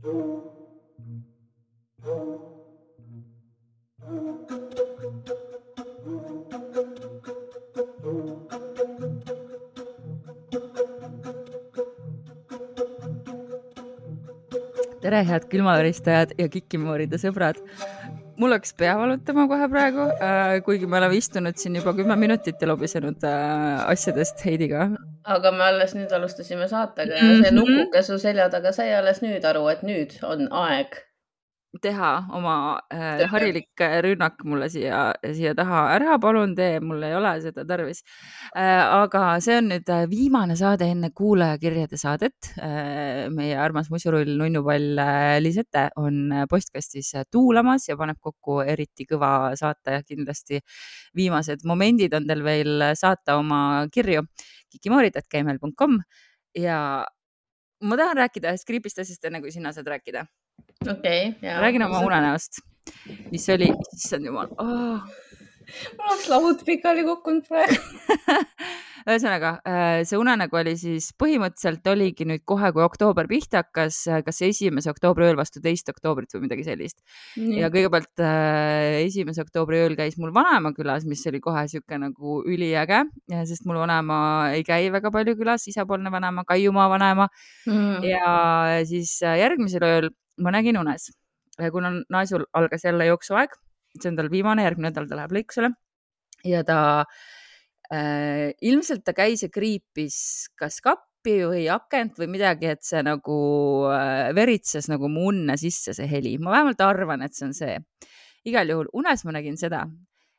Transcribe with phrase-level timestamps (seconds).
[0.00, 0.12] tere,
[15.28, 17.60] head külmaveristajad ja kikimooride sõbrad.
[18.40, 20.08] mul hakkas pea valutama kohe praegu,
[20.64, 24.88] kuigi me oleme istunud siin juba kümme minutit ja lobisenud äh, asjadest Heidiga.
[25.30, 27.60] Aga me alles nüüd alustasime saatega ja see Mhm.
[27.60, 30.98] nukuke su selja taga sai alles nüüd aru, et nüüd on aeg.
[31.82, 35.84] teha oma äh, harilik äh, rünnak mulle siia, siia taha.
[35.94, 38.00] ära palun tee, mul ei ole seda tarvis
[38.56, 38.82] äh,.
[39.02, 43.30] aga see on nüüd äh, viimane saade enne kuulajakirjade saadet äh,.
[43.30, 50.02] meie armas musurull nunnupall äh, Lisette on postkastis tuulamas ja paneb kokku eriti kõva saate
[50.08, 50.58] kindlasti
[51.14, 54.26] viimased momendid on teil veel saata oma kirju
[54.72, 55.98] kikimoorid.gmail.com
[56.58, 56.78] ja
[57.80, 60.26] ma tahan rääkida ühest creepy'st asjast, enne kui sina saad rääkida
[60.88, 61.56] okei okay,.
[61.64, 62.62] räägin oma unenäost,
[63.30, 65.00] mis oli, issand jumal oh..
[65.96, 67.80] Mul oleks laud pikali kukkunud praegu.
[69.00, 74.42] ühesõnaga äh, see unenägu oli siis põhimõtteliselt oligi nüüd kohe, kui oktoober pihta hakkas, kas
[74.44, 77.00] esimese oktoobri ööl vastu teist oktoobrit või midagi sellist.
[77.36, 82.40] ja kõigepealt äh, esimese oktoobri ööl käis mul vanaema külas, mis oli kohe sihuke nagu
[82.44, 83.02] üliäge,
[83.48, 84.20] sest mul vanaema
[84.56, 87.28] ei käi väga palju külas, isapoolne vanaema, Kaiumaa vanaema
[87.66, 88.02] Mm.
[88.04, 90.06] ja siis äh, järgmisel ööl
[90.40, 91.10] ma nägin unes,
[91.72, 93.52] kuna naisul algas jälle jooksuaeg,
[93.98, 95.72] see on tal viimane, järgmine nädal ta läheb lõikusele
[96.46, 96.80] ja ta
[97.92, 103.38] äh, ilmselt ta käis ja kriipis kas kappi või akent või midagi, et see nagu
[103.90, 107.76] äh, veritses nagu mu unne sisse, see heli, ma vähemalt arvan, et see on see.
[108.48, 109.84] igal juhul unes ma nägin seda,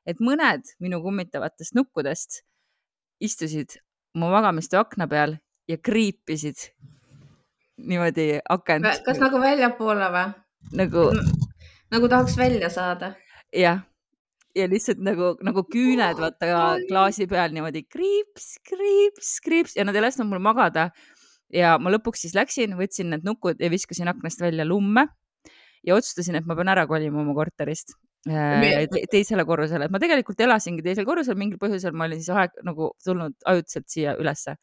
[0.10, 2.42] et mõned minu kummitavatest nukkudest
[3.22, 3.78] istusid
[4.18, 5.38] mu magamistoa akna peal
[5.70, 6.72] ja kriipisid
[7.78, 10.26] niimoodi akent kas nagu väljapoole või?
[10.78, 11.06] nagu
[11.92, 13.14] nagu tahaks välja saada?
[13.56, 13.82] jah,
[14.56, 20.04] ja lihtsalt nagu, nagu küüned vaata klaasi peal niimoodi kriips, kriips, kriips ja nad ei
[20.06, 20.89] lasknud mul magada.
[21.52, 25.08] ja ma lõpuks siis läksin, võtsin need nukud ja viskasin aknast välja lumme
[25.84, 27.95] ja otsustasin, et ma pean ära kolima oma korterist
[28.30, 32.32] äh, te teisele korrusele, et ma tegelikult elasingi teisel korrusel, mingil põhjusel ma olin siis
[32.36, 34.56] aeg nagu tulnud ajutiselt siia ülesse.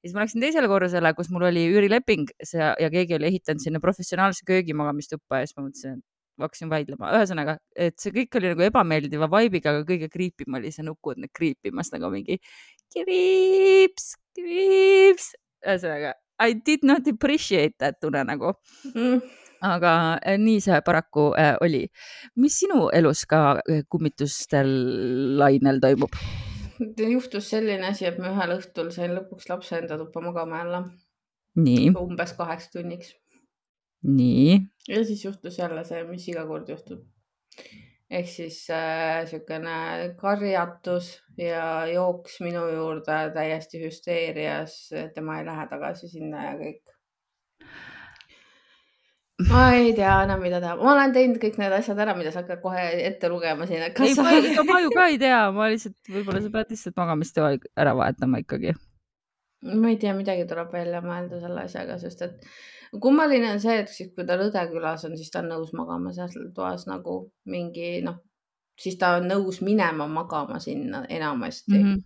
[0.00, 4.44] siis ma läksin teisele korrusele, kus mul oli üürileping ja keegi oli ehitanud sinna professionaalse
[4.48, 6.00] köögimagamistuppa ja siis ma mõtlesin,
[6.46, 10.86] hakkasin vaidlema, ühesõnaga, et see kõik oli nagu ebameeldiva vibe'iga, aga kõige kriipim oli see
[10.86, 12.40] nukud need kriipimas nagu mingi
[12.94, 15.32] kriips, kriips,
[15.66, 18.54] ühesõnaga I did not appreciate that unenägu,
[18.94, 19.20] Mm.
[19.60, 21.88] aga äh, nii see paraku äh, oli.
[22.36, 24.70] mis sinu elus ka äh, kummitustel
[25.38, 26.16] lainel toimub?
[26.96, 30.80] juhtus selline asi, et ma ühel õhtul sain lõpuks lapse enda tuppa magama jälle.
[32.00, 33.12] Umbes kaheks tunniks.
[34.02, 37.06] Nii, ja siis juhtus jälle see, mis iga kord juhtub.
[38.10, 44.78] ehk siis äh, niisugune karjatus ja jooks minu juurde täiesti hüsteerias,
[45.14, 46.82] tema ei lähe tagasi sinna ja kõik.
[49.50, 52.42] ma ei tea enam, mida teha, ma olen teinud kõik need asjad ära, mida sa
[52.42, 54.14] hakkad kohe ette lugema siin, ei
[54.74, 58.74] ma ju ka ei tea, ma lihtsalt, võib-olla sa pead lihtsalt magamistoa ära vahetama ikkagi.
[59.62, 62.46] Ma ei tea, midagi tuleb välja mõelda selle asjaga, sest et
[62.98, 66.12] kummaline on see, et siis kui tal õde külas on, siis ta on nõus magama
[66.16, 68.18] seal toas nagu mingi noh,
[68.80, 71.84] siis ta on nõus minema magama sinna enamasti mm.
[71.84, 72.02] -hmm.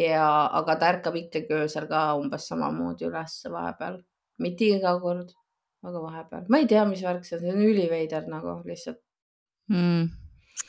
[0.00, 0.26] ja,
[0.60, 4.00] aga ta ärkab ikkagi öösel ka umbes samamoodi ülesse vahepeal,
[4.38, 5.36] mitte iga kord,
[5.84, 9.00] aga vahepeal, ma ei tea, mis värk see on, see on üliveider nagu lihtsalt.
[9.68, 10.08] Mm.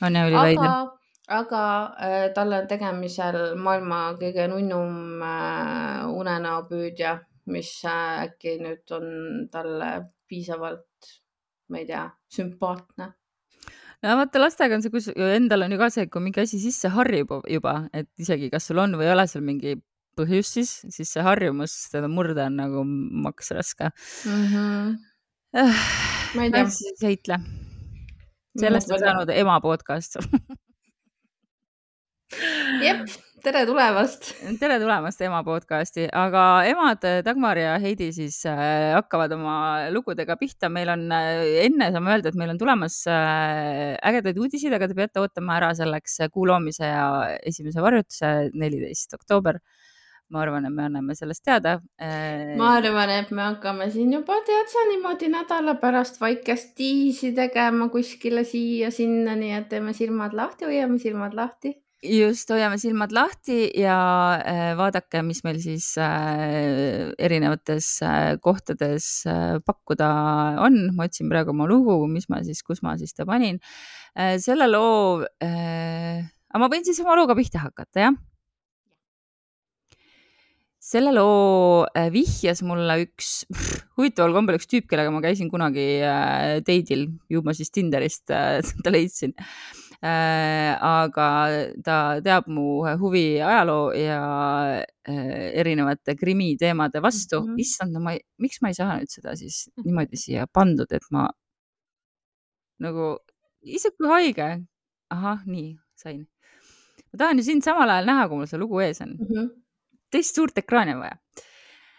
[0.01, 0.91] on jah üliveider.
[1.27, 1.61] aga,
[1.99, 7.17] äh, tal on tegemisel maailma kõige nunnum äh, unenäopüüdja,
[7.53, 9.07] mis äh, äkki nüüd on
[9.53, 9.91] talle
[10.29, 11.11] piisavalt,
[11.69, 13.11] ma ei tea, sümpaatne.
[14.03, 16.61] no vaata lastega on see, kus endal on ju ka see, et kui mingi asi
[16.61, 19.75] sisse harjub juba, et isegi kas sul on või ei ole seal mingi
[20.15, 22.85] põhjus siis, siis see harjumus seda murda on nagu
[23.25, 24.45] maks raske mm.
[24.51, 24.93] -hmm.
[25.57, 25.81] äh,.
[26.35, 27.39] ma ei tea, siis heitle.
[28.59, 30.21] sellest on saanud ema podcast.
[32.83, 33.05] jep,
[33.45, 34.31] tere tulemast.
[34.59, 39.55] tere tulemast ema podcasti, aga emad Dagmar ja Heidi siis äh, hakkavad oma
[39.93, 44.75] lugudega pihta, meil on äh, enne saame öelda, et meil on tulemas äh, ägedaid uudiseid,
[44.75, 47.07] aga te peate ootama ära selleks kuu loomise ja
[47.45, 49.61] esimese varjutuse, neliteist oktoober.
[50.33, 51.75] ma arvan, et me anname sellest teada
[52.57, 57.91] ma arvan, et me hakkame siin juba tead sa niimoodi nädala pärast vaikest tiisi tegema
[57.93, 61.75] kuskile siia-sinna, nii et teeme silmad lahti, hoiame silmad lahti.
[62.05, 63.95] Just hoiame silmad lahti ja
[64.37, 69.25] äh, vaadake, mis meil siis äh, erinevates äh, kohtades
[69.65, 70.09] pakkuda
[70.65, 70.95] on.
[70.95, 73.59] ma otsin praegu oma lugu, mis ma siis, kus ma siis ta panin.
[74.39, 78.15] selle loo, aga ma võin siis oma looga pihta hakata, jah?
[80.85, 83.41] selle loo vihjas mulle üks
[83.97, 85.87] huvitaval kombel üks tüüp, kellega ma käisin kunagi
[86.61, 88.29] date'il, ju ma siis Tinderist
[88.85, 91.27] ta leidsin Äh, aga
[91.85, 94.19] ta teab mu huvi ajaloo ja
[95.07, 97.47] äh, erinevate krimiteemade vastu mm.
[97.47, 97.59] -hmm.
[97.59, 101.07] issand, no ma ei, miks ma ei saa nüüd seda siis niimoodi siia pandud, et
[101.11, 101.29] ma
[102.79, 103.17] nagu,
[103.61, 104.49] issand kui haige.
[105.09, 106.27] ahah, nii, sain.
[107.11, 109.27] ma tahan ju sind samal ajal näha, kui mul see lugu ees on mm.
[109.27, 109.51] -hmm.
[110.11, 111.54] teist suurt ekraani on vaja Äh,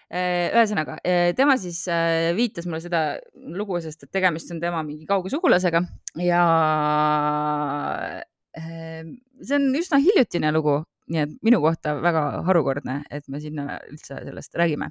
[0.07, 5.07] ühesõnaga, äh, tema siis äh, viitas mulle seda lugu, sest et tegemist on tema mingi
[5.09, 5.83] kauge sugulasega
[6.23, 6.43] ja
[8.57, 10.79] see on üsna hiljutine lugu,
[11.11, 14.89] nii et minu kohta väga harukordne, et me sinna üldse sellest räägime.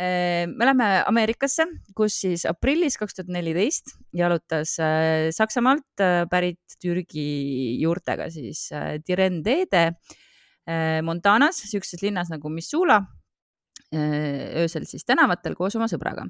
[0.00, 4.76] me läheme Ameerikasse, kus siis aprillis kaks tuhat neliteist jalutas
[5.34, 8.68] Saksamaalt pärit Türgi juurtega siis
[9.02, 9.90] Diren Dede
[11.02, 13.19] Montanas, sihukeses linnas nagu Missoula Äh,
[13.94, 16.26] öösel siis tänavatel koos oma sõbraga.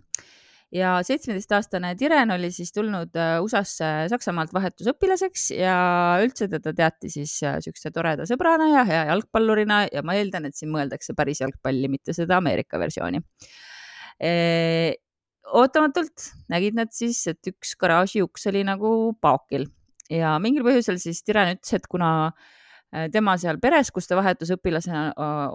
[0.72, 5.74] ja seitsmeteistaastane Diren oli siis tulnud äh, USA-sse Saksamaalt vahetusõpilaseks ja
[6.22, 10.54] üldse teda teati siis äh, siukse toreda sõbrana ja hea jalgpallurina ja ma eeldan, et
[10.54, 13.22] siin mõeldakse päris jalgpalli, mitte seda Ameerika versiooni
[15.50, 19.64] ootamatult nägid nad siis, et üks garaaži uks oli nagu paokil
[20.12, 22.58] ja mingil põhjusel siis Tiren ütles, et kuna äh, Äh,
[22.90, 25.02] tema seal peres, kus ta vahetusõpilasena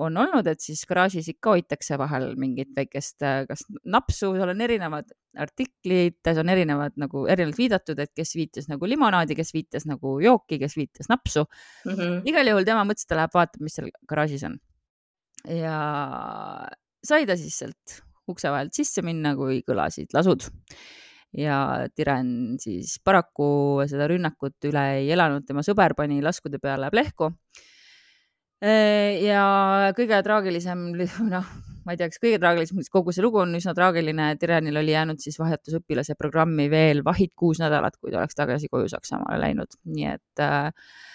[0.03, 4.63] on olnud, et siis garaažis ikka hoitakse vahel mingit väikest, äh, kas napsu, seal on
[4.63, 10.15] erinevad artiklites on erinevad nagu erinevalt viidatud, et kes viitas nagu limonaadi, kes viitas nagu
[10.23, 11.91] jooki, kes viitas napsu mm.
[11.91, 12.21] -hmm.
[12.31, 14.57] igal juhul tema mõtles, et ta läheb vaatab, mis seal garaažis on.
[15.51, 15.77] ja
[17.03, 17.99] sai ta siis sealt
[18.31, 20.47] ukse vahelt sisse minna, kui kõlasid lasud
[21.33, 27.31] ja Tiren siis paraku seda rünnakut üle ei elanud, tema sõber pani laskude peale plehku.
[28.61, 29.45] ja
[29.97, 30.85] kõige traagilisem,
[31.33, 31.49] noh,
[31.85, 34.29] ma ei tea, kas kõige traagilisem, kogu see lugu on üsna traagiline.
[34.41, 38.89] Tirenil oli jäänud siis vahetusõpilase programmi veel vahid kuus nädalat, kui ta oleks tagasi koju
[38.93, 41.14] Saksamaale läinud, nii et äh, Äh,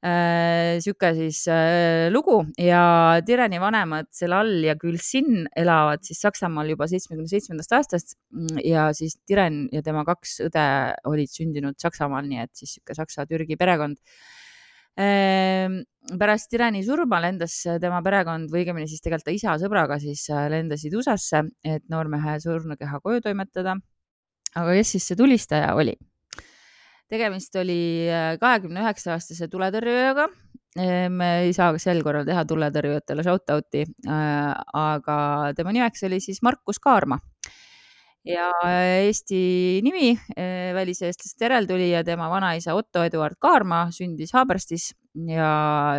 [0.00, 7.28] sihuke siis äh, lugu ja Tireni vanemad Selal ja Gülsin elavad siis Saksamaal juba seitsmekümne
[7.28, 8.16] seitsmendast aastast
[8.64, 10.66] ja siis Tiren ja tema kaks õde
[11.10, 14.00] olid sündinud Saksamaal, nii et siis sihuke saksa-türgi perekond
[14.96, 15.82] ähm,
[16.16, 20.48] pärast Tireni surma lendas tema perekond või õigemini siis tegelikult ta isa sõbraga siis äh,
[20.48, 23.76] lendasid USA-sse, et noormehe surnukeha koju toimetada.
[24.54, 25.98] aga kes siis see tulistaja oli?
[27.10, 30.28] Tegemist oli äh, kahekümne üheksa aastase tuletõrjujaga.
[30.78, 35.18] Äh, me ei saa sel korral teha tuletõrjujatele shout out'i, äh, aga
[35.58, 37.18] tema nimeks oli siis Markus Kaarma
[38.28, 38.50] ja
[39.00, 40.10] Eesti nimi
[40.76, 44.90] väliseestlaste järeltulija, tema vanaisa Otto Eduard Kaarma sündis Haaberstis
[45.26, 45.54] ja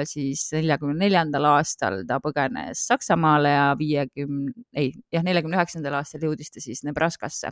[0.06, 6.54] siis neljakümne neljandal aastal ta põgenes Saksamaale ja viiekümne, ei, jah, neljakümne üheksandal aastal jõudis
[6.54, 7.50] ta siis Nebraskasse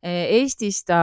[0.00, 0.98] Eestis ta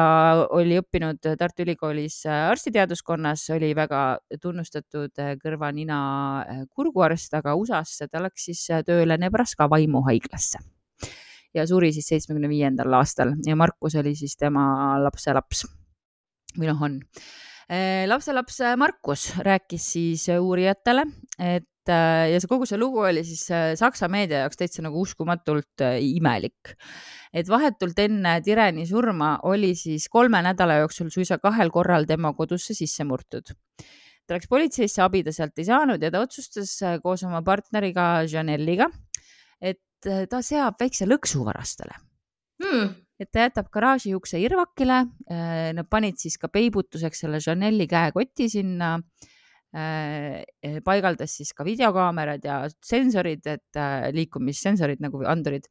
[0.57, 8.47] oli õppinud Tartu Ülikoolis äh, arstiteaduskonnas, oli väga tunnustatud äh, kõrva-nina-kurguarst, aga USA-sse ta läks
[8.49, 10.63] siis tööle Nebraska vaimuhaiglasse.
[11.53, 15.67] Ja suri siis seitsmekümne viiendal aastal ja Markus oli siis tema lapselaps.
[16.57, 16.99] Või noh, on.
[18.07, 21.03] Lapselaps Markus rääkis siis uurijatele,
[21.43, 23.45] et ja see kogu see lugu oli siis
[23.79, 26.75] Saksa meedia jaoks täitsa nagu uskumatult imelik
[27.33, 32.75] et vahetult enne Tireni surma oli siis kolme nädala jooksul suisa kahel korral tema kodusse
[32.77, 33.53] sisse murtud.
[34.27, 38.25] ta läks politseisse, abi ta sealt ei saanud ja ta otsustas äh, koos oma partneriga
[38.27, 38.89] Janelliga,
[39.61, 41.99] et äh, ta seab väikse lõksu varastele
[42.63, 44.99] hmm et ta jätab garaaži ukse irvakile.
[45.25, 48.99] Äh, nad panid siis ka peibutuseks selle Janelli käekoti sinna.
[50.85, 53.81] Paigaldas siis ka videokaamerad ja sensorid, et
[54.15, 55.67] liikumissensorid nagu andurid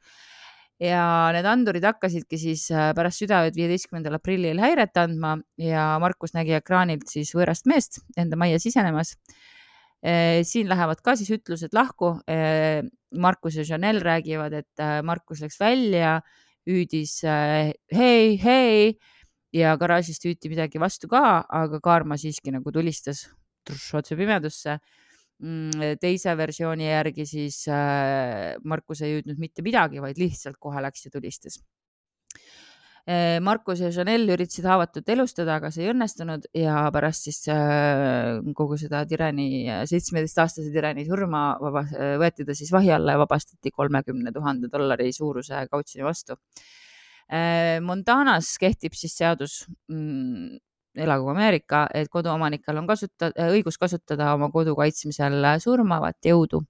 [0.82, 6.56] ja need andurid hakkasidki siis äh, pärast südaööd, viieteistkümnendal aprillil häiret andma ja Markus nägi
[6.58, 9.14] ekraanilt siis võõrast meest enda majja sisenemas.
[10.04, 12.16] Äh, siin lähevad ka siis ütlused lahku.
[12.28, 12.84] Äh,
[13.16, 16.18] Markus ja Chanel räägivad, et Markus läks välja,
[16.68, 18.90] hüüdis hei, hei
[19.54, 23.22] ja garaažist hüüti midagi vastu ka, aga Kaarma siiski nagu tulistas
[23.70, 24.78] otse pimedusse
[25.36, 31.04] Mm, teise versiooni järgi siis äh, Markus ei jõudnud mitte midagi, vaid lihtsalt kohe läks
[31.04, 31.58] ja tulistas.
[33.06, 38.40] Eh, Markus ja Chanel üritasid haavatut elustada, aga see ei õnnestunud ja pärast siis äh,
[38.56, 44.32] kogu seda Tirani, seitsmeteistaastase Tirani surma vabas, võeti ta siis vahi alla ja vabastati kolmekümne
[44.34, 46.40] tuhande dollari suuruse kautsjoni vastu.
[47.28, 50.56] Äh, Montanas kehtib siis seadus mm,
[51.02, 56.64] elagu Ameerika, et koduomanikel on kasutada, õigus kasutada oma kodu kaitsmisel surmavat jõudu,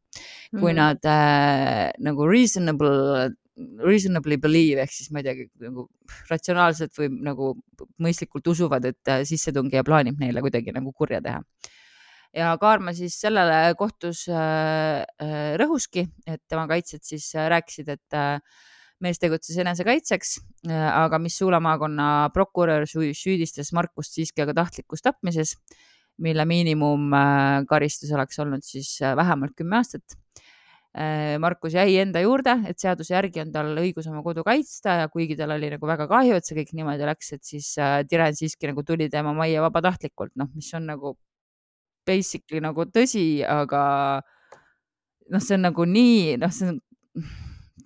[0.51, 5.87] kui mm nad äh, nagu reasonable reasonably believe ehk siis ma ei teagi nagu
[6.29, 7.55] ratsionaalselt või nagu
[8.03, 11.41] mõistlikult usuvad, et äh, sissetungija plaanib neile kuidagi nagu kurja teha.
[12.37, 18.19] ja Kaarma siis sellele kohtus äh, äh, rõhuski, et tema kaitsjad siis äh, rääkisid, et
[18.19, 18.41] äh,
[19.05, 20.37] mees tegutses enesekaitseks,
[20.71, 25.57] äh, aga Missoula maakonna prokurör süüdistas Markust siiski aga tahtlikus tapmises,
[26.23, 30.17] mille miinimumkaristus oleks olnud siis vähemalt kümme aastat.
[30.97, 35.09] Äh, Markus jäi enda juurde, et seaduse järgi on tal õigus oma kodu kaitsta ja
[35.13, 38.33] kuigi tal oli nagu väga kahju, et see kõik niimoodi läks, et siis äh, Tiren
[38.39, 41.13] siiski nagu tuli tema majja vabatahtlikult, noh, mis on nagu
[42.09, 43.83] basically nagu tõsi, aga
[45.29, 46.81] noh, see on nagu nii, noh, see on,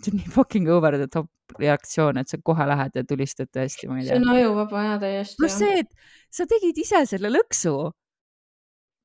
[0.05, 3.89] see on nii fucking over the top reaktsioon, et sa kohe lähed ja tulistad tõesti,
[3.91, 4.15] ma ei tea.
[4.15, 5.41] see on ajuvaba ja täiesti.
[5.41, 5.91] pluss see, et
[6.33, 7.75] sa tegid ise selle lõksu.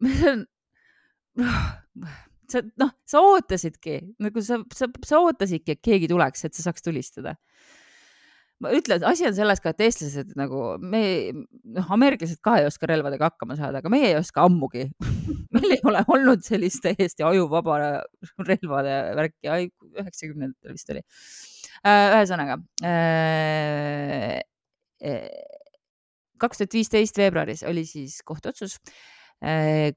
[0.11, 0.45] see on
[2.51, 6.85] sa noh, sa ootasidki nagu sa, sa, sa ootasidki, et keegi tuleks, et sa saaks
[6.85, 7.35] tulistada.
[8.63, 11.01] Ma ütlen, asi on selles ka, et eestlased nagu me,
[11.75, 14.87] noh, ameeriklased ka ei oska relvadega hakkama saada, aga meie ei oska ammugi
[15.55, 17.79] meil ei ole olnud sellist täiesti ajuvaba
[18.47, 19.51] relvade värki,
[19.95, 21.03] üheksakümnendatel vist oli.
[21.85, 24.39] Äh, ühesõnaga äh,
[25.03, 25.27] äh,
[26.41, 28.79] kaks tuhat viisteist veebruaris oli siis kohtuotsus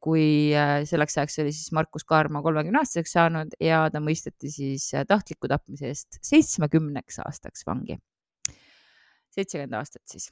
[0.03, 0.51] kui
[0.91, 5.89] selleks ajaks oli siis Markus Kaarma kolmekümne aastaseks saanud ja ta mõisteti siis tahtliku tapmise
[5.89, 7.97] eest seitsmekümneks aastaks vangi.
[9.39, 10.31] Seitsekümmend aastat siis.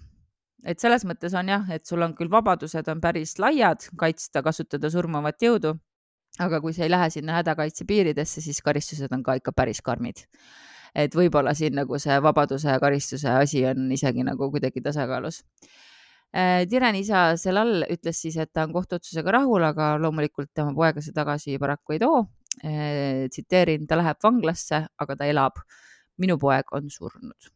[0.64, 4.90] et selles mõttes on jah, et sul on küll vabadused on päris laiad, kaitsta, kasutada
[4.90, 5.76] surmavat jõudu,
[6.42, 10.26] aga kui sa ei lähe sinna hädakaitse piiridesse, siis karistused on ka ikka päris karmid
[10.96, 15.42] et võib-olla siin nagu see vabaduse ja karistuse asi on isegi nagu kuidagi tasakaalus
[16.36, 21.00] Äh, Tireni isa Selal ütles siis, et ta on kohtuotsusega rahul, aga loomulikult tema poega
[21.00, 22.24] see tagasi paraku ei too.
[22.64, 25.62] Äh, tsiteerin, ta läheb vanglasse, aga ta elab.
[26.16, 27.48] minu poeg on surnud.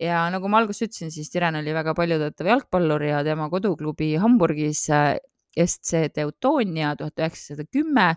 [0.00, 4.88] Ja nagu ma alguses ütlesin, siis Tiren oli väga paljutõotav jalgpallur ja tema koduklubi Hamburgis
[4.90, 5.14] äh,
[5.54, 8.14] SC Teutonia tuhat üheksasada kümme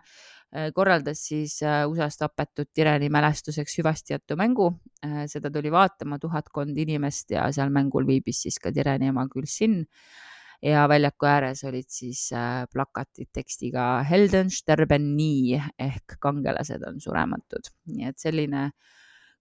[0.55, 4.69] Äh, korraldas siis äh, USA-s tapetud Tireni mälestuseks hüvastijätu mängu.
[5.03, 9.85] Äh, seda tuli vaatama tuhatkond inimest ja seal mängul viibis siis ka Tireni ema Gülsin.
[10.61, 12.31] ja väljaku ääres olid siis
[12.73, 18.63] plakatid tekstiga Helden sterben nie ehk kangelased on surematud, nii et selline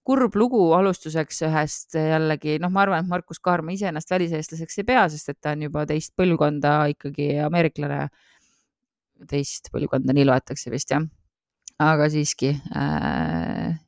[0.06, 4.86] kurb lugu alustuseks ühest jällegi, noh, ma arvan, et Markus Kaarma ise ennast väliseestlaseks ei
[4.86, 8.04] pea, sest et ta on juba teist põlvkonda ikkagi ameeriklane
[9.30, 11.06] teist põlvkonda, nii loetakse vist jah.
[11.82, 13.78] aga siiski äh,.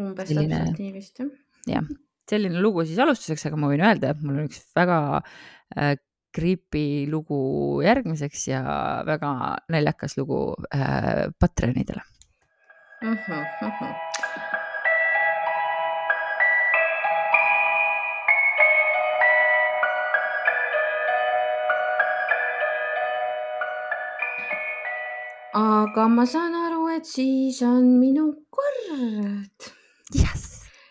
[0.00, 0.60] umbes selline...
[0.62, 1.32] täpselt nii vist jah.
[1.74, 1.90] jah,
[2.30, 5.98] selline lugu siis alustuseks, aga ma võin öelda, et mul on üks väga äh,
[6.32, 7.42] creepy lugu
[7.84, 8.62] järgmiseks ja
[9.08, 9.34] väga
[9.74, 10.40] naljakas lugu
[10.72, 12.06] äh, Patreonidele
[13.02, 13.12] uh.
[13.12, 14.59] -huh, uh -huh.
[25.56, 29.70] Aga ma saan aru, et siis on minu kord.
[30.14, 30.46] Yes..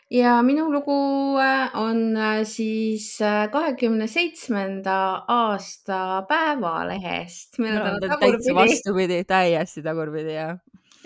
[0.10, 7.60] ja minu lugu äh, on äh, siis äh, kahekümne seitsmenda aasta Päevalehest.
[7.60, 10.56] meil on no, täitsa vastupidi, täiesti tagurpidi jah.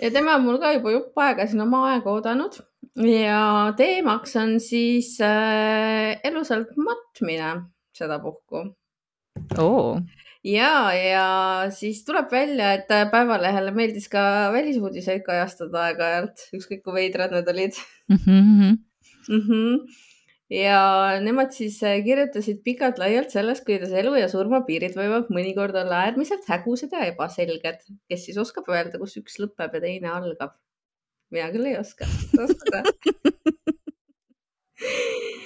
[0.00, 2.62] ja tema on mul ka juba jupp aega siin oma aega oodanud.
[2.94, 7.54] Ja teemaks on siis äh, elusalt matmine
[7.94, 8.68] sedapuhku
[9.58, 9.98] oh
[10.44, 11.26] ja, ja
[11.74, 14.22] siis tuleb välja, et Päevalehele meeldis ka
[14.54, 18.18] välisuudiseid kajastada aeg-ajalt, ükskõik kui veidrad need olid mm.
[18.24, 18.74] -hmm.
[19.28, 19.78] Mm -hmm.
[20.52, 20.80] ja
[21.24, 26.92] nemad siis kirjutasid pikalt-laialt sellest, kuidas elu ja surma piirid võivad mõnikord olla äärmiselt hägusad
[26.92, 27.80] ja ebaselged.
[28.08, 30.52] kes siis oskab öelda, kus üks lõpeb ja teine algab?
[31.30, 32.04] mina küll ei oska.
[32.38, 32.92] oskad või?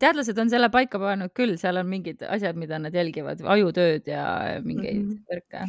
[0.00, 4.24] teadlased on selle paika pannud küll, seal on mingid asjad, mida nad jälgivad, ajutööd ja
[4.64, 5.24] mingeid mm -hmm.
[5.30, 5.64] värke.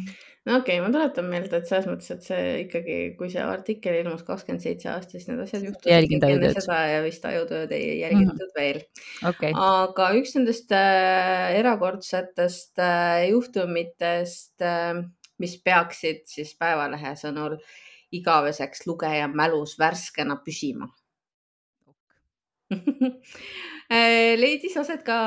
[0.46, 3.98] no okei okay,, ma tuletan meelde, et selles mõttes, et see ikkagi, kui see artikkel
[4.00, 8.32] ilmus kakskümmend seitse aastat, siis need asjad juhtusid enne seda ja vist ajutööd ei jälgitud
[8.32, 8.56] mm -hmm.
[8.56, 8.80] veel
[9.28, 9.52] okay..
[9.54, 15.04] aga üks nendest äh, erakordsetest äh, juhtumitest äh,,
[15.38, 17.58] mis peaksid siis Päevalehe sõnul
[18.12, 20.88] igaveseks lugeja mälus värskena püsima
[23.90, 25.18] leidis aset ka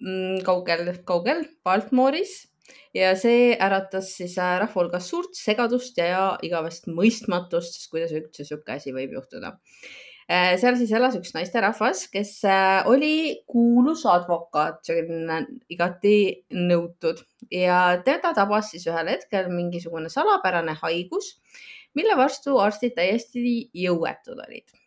[0.00, 2.44] mm, kaugel, kaugel Baltimoris
[2.96, 8.46] ja see äratas siis äh, rahva hulgas suurt segadust ja, igavest mõistmatust, sest kuidas üldse
[8.46, 9.56] sihuke asi võib juhtuda.
[10.26, 16.16] Äh, seal siis elas üks naisterahvas, kes äh, oli kuulus advokaat, selline igati
[16.56, 17.22] nõutud.
[17.52, 21.36] Ja teda tabas siis ühel hetkel mingisugune salapärane haigus,
[21.94, 23.46] mille vastu arstid täiesti
[23.86, 24.85] jõuetud olid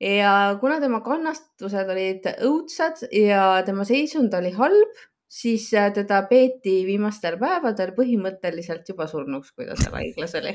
[0.00, 6.80] ja kuna tema kannastused olid õudsad ja tema seisund oli halb, siis äh, teda peeti
[6.86, 10.54] viimastel päevadel põhimõtteliselt juba surnuks, kui ta seal haiglas oli.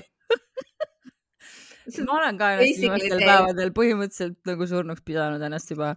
[2.08, 5.94] Ma olen ka ennast viimastel päevadel põhimõtteliselt nagu surnuks pidanud ennast juba,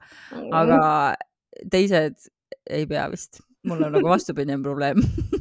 [0.50, 0.81] aga
[1.73, 2.26] teised
[2.67, 3.41] ei pea vist.
[3.67, 5.00] mul on nagu vastupidine probleem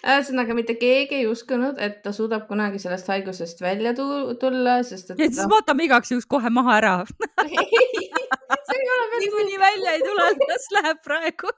[0.00, 5.20] ühesõnaga mitte keegi ei uskunud, et ta suudab kunagi sellest haigusest välja tulla, sest et.
[5.20, 6.94] et siis vaatame igaks juhuks kohe maha ära
[9.20, 11.52] niikuinii välja ei tule, las läheb praegu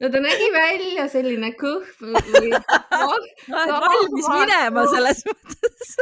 [0.00, 2.02] no ta nägi välja selline kõhv
[2.34, 2.50] või
[3.86, 5.94] valmis minema selles mõttes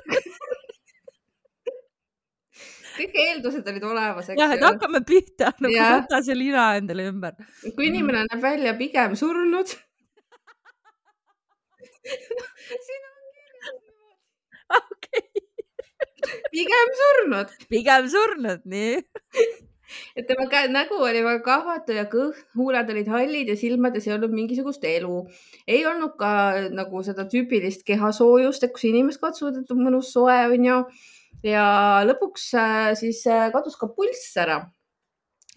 [2.96, 5.88] kõik eeldused olid olemas, eks jah, et hakkame pihta nagu ja.
[5.96, 7.38] võta see lina endale ümber.
[7.76, 9.72] kui inimene näeb välja pigem surnud
[12.86, 13.76] siin on kirjas
[14.78, 15.26] okei.
[16.54, 17.58] pigem surnud.
[17.72, 18.96] pigem surnud, nii
[20.16, 24.14] et tema käe, nägu oli väga kahvatu ja kõht, huuled olid hallid ja silmades ei
[24.16, 25.22] olnud mingisugust elu.
[25.66, 26.32] ei olnud ka
[26.74, 30.78] nagu seda tüüpilist kehasoojust, et kus inimesed katsuvad, et on mõnus soe, onju.
[31.46, 31.64] Ja
[32.06, 34.62] lõpuks äh, siis äh, kadus ka pulss ära.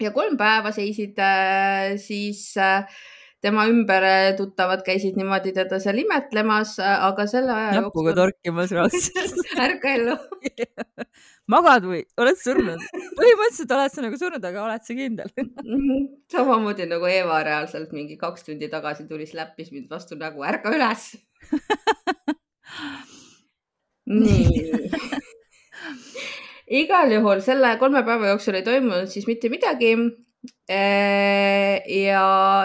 [0.02, 2.54] ja kolm päeva seisid äh, siis
[3.40, 4.02] tema ümber
[4.36, 7.86] tuttavad käisid niimoodi teda seal imetlemas, aga selle aja jooksul.
[7.86, 10.16] näpuga torkimas raudselt ärka ellu
[11.54, 12.82] magad või oled surnud?
[13.20, 16.08] põhimõtteliselt oled sa nagu surnud, aga oled sa kindel mhm.
[16.32, 21.12] samamoodi nagu Eva reaalselt mingi kaks tundi tagasi tuli, läppis mind vastu nägu, ärka üles
[24.06, 25.35] nii
[26.66, 29.90] igal juhul selle kolme päeva jooksul ei toimunud siis mitte midagi.
[30.70, 32.22] Äh, ja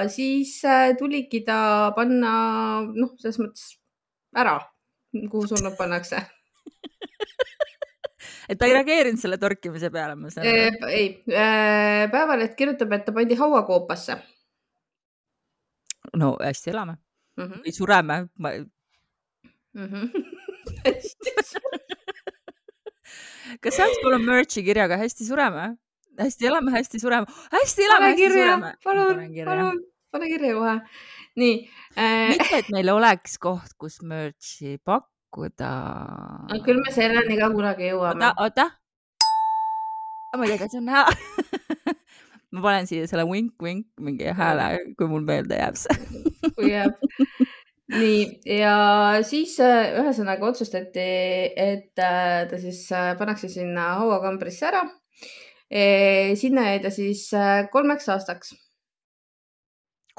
[0.10, 2.34] siis äh, tuligi ta panna,
[2.94, 3.64] noh, selles mõttes
[4.38, 4.60] ära,
[5.32, 6.18] kuhu surnud pannakse
[8.50, 10.52] et ta ei reageerinud selle torkimise peale, ma saan aru.
[10.92, 14.14] ei, äh, Päevaleht kirjutab, et ta pandi hauakoopasse.
[16.22, 16.94] no hästi elame
[17.38, 17.60] mm -hmm.
[17.66, 18.50] või sureme ma...
[19.74, 19.88] mm.
[19.88, 20.06] -hmm.
[23.60, 25.76] kas saaks palun merch'i kirjaga hästi sureme?
[26.22, 28.74] hästi elame, hästi sureme, hästi elame, hästi kirja, sureme.
[28.84, 29.80] palun, palun,
[30.12, 30.76] pane kirja kohe.
[31.40, 31.56] nii
[31.96, 32.28] äh....
[32.34, 36.64] mitte, et meil oleks koht, kus merch'i pakkuda pakkuda.
[36.66, 38.20] küll me selleni ka kunagi jõuame.
[38.20, 38.66] oota, oota.
[40.38, 41.06] ma ei tea, kas on näha
[42.52, 45.96] ma panen siia selle vink-vink mingi hääle, kui mul meelde jääb see
[46.56, 46.96] kui jääb.
[47.92, 48.76] Nii ja
[49.28, 51.06] siis äh, ühesõnaga otsustati,
[51.56, 54.86] et äh, ta siis äh, pannakse sinna hauakambrisse ära.
[56.36, 57.30] Sinna jäi ta siis
[57.72, 58.50] kolmeks aastaks.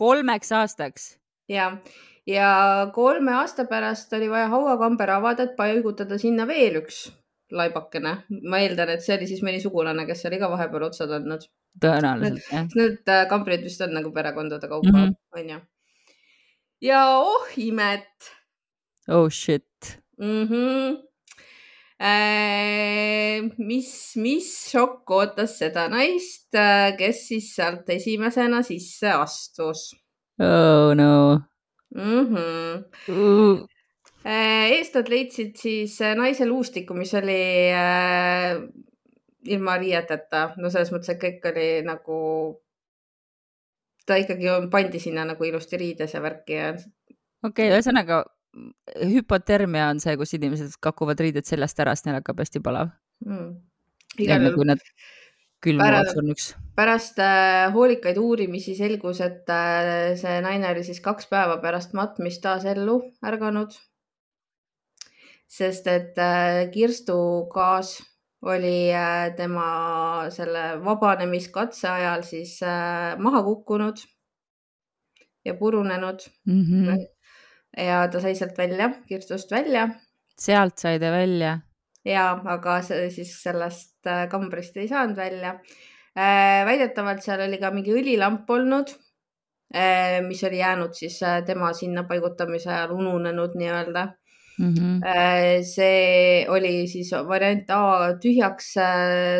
[0.01, 1.11] kolmeks aastaks?
[1.49, 1.67] ja
[2.27, 2.53] ja
[2.95, 7.03] kolme aasta pärast oli vaja hauakamber avada, et paigutada sinna veel üks
[7.53, 8.15] laibakene.
[8.49, 11.45] ma eeldan, et see oli siis mõni sugulane, kes oli ka vahepeal otsad andnud.
[11.85, 12.67] tõenäoliselt, jah.
[12.79, 15.43] Need kambrid vist on nagu perekondade kaupa mm, -hmm.
[15.43, 15.61] onju.
[16.83, 18.33] Ja oh imet.
[19.09, 20.49] Oh shit mm.
[20.49, 20.97] -hmm.
[23.59, 29.95] mis, mis šokk ootas seda naist, äh, kes siis sealt esimesena sisse astus?
[30.41, 31.41] Oh no
[31.95, 32.27] mm.
[32.35, 32.85] -hmm.
[33.09, 33.67] Uh.
[34.25, 38.57] eestlad leidsid siis äh, naise luustiku, mis oli äh,
[39.45, 42.19] ilma riieteta, no selles mõttes, et kõik oli nagu,
[44.07, 46.71] ta ikkagi pandi sinna nagu ilusti riides ja värki ja.
[46.73, 48.23] okei okay,, ühesõnaga
[49.13, 52.93] hüpotermia on see, kus inimesed kakuvad riided seljast ära, sest neil hakkab hästi palav
[53.25, 53.53] mm..
[54.21, 54.75] igal juhul.
[55.63, 56.51] külmuvad surnuks.
[56.77, 62.43] pärast äh, hoolikaid uurimisi selgus, et äh, see naine oli siis kaks päeva pärast matmist
[62.45, 63.77] taas ellu ärganud.
[65.49, 68.01] sest et äh, kirstugaas
[68.43, 69.67] oli äh, tema
[70.35, 74.03] selle vabanemiskatse ajal siis äh, maha kukkunud
[75.45, 76.63] ja purunenud mm.
[76.63, 77.07] -hmm.
[77.87, 79.89] ja ta sai sealt välja, kirstust välja.
[80.39, 81.61] sealt sai ta välja
[82.05, 85.59] ja, aga see siis sellest äh, kambrist ei saanud välja.
[86.67, 88.91] Väidetavalt seal oli ka mingi õlilamp olnud,
[90.27, 91.15] mis oli jäänud siis
[91.47, 94.03] tema sinna paigutamise ajal ununenud nii-öelda.
[94.59, 94.75] Mm.
[94.75, 95.63] -hmm.
[95.65, 98.75] see oli siis variant A tühjaks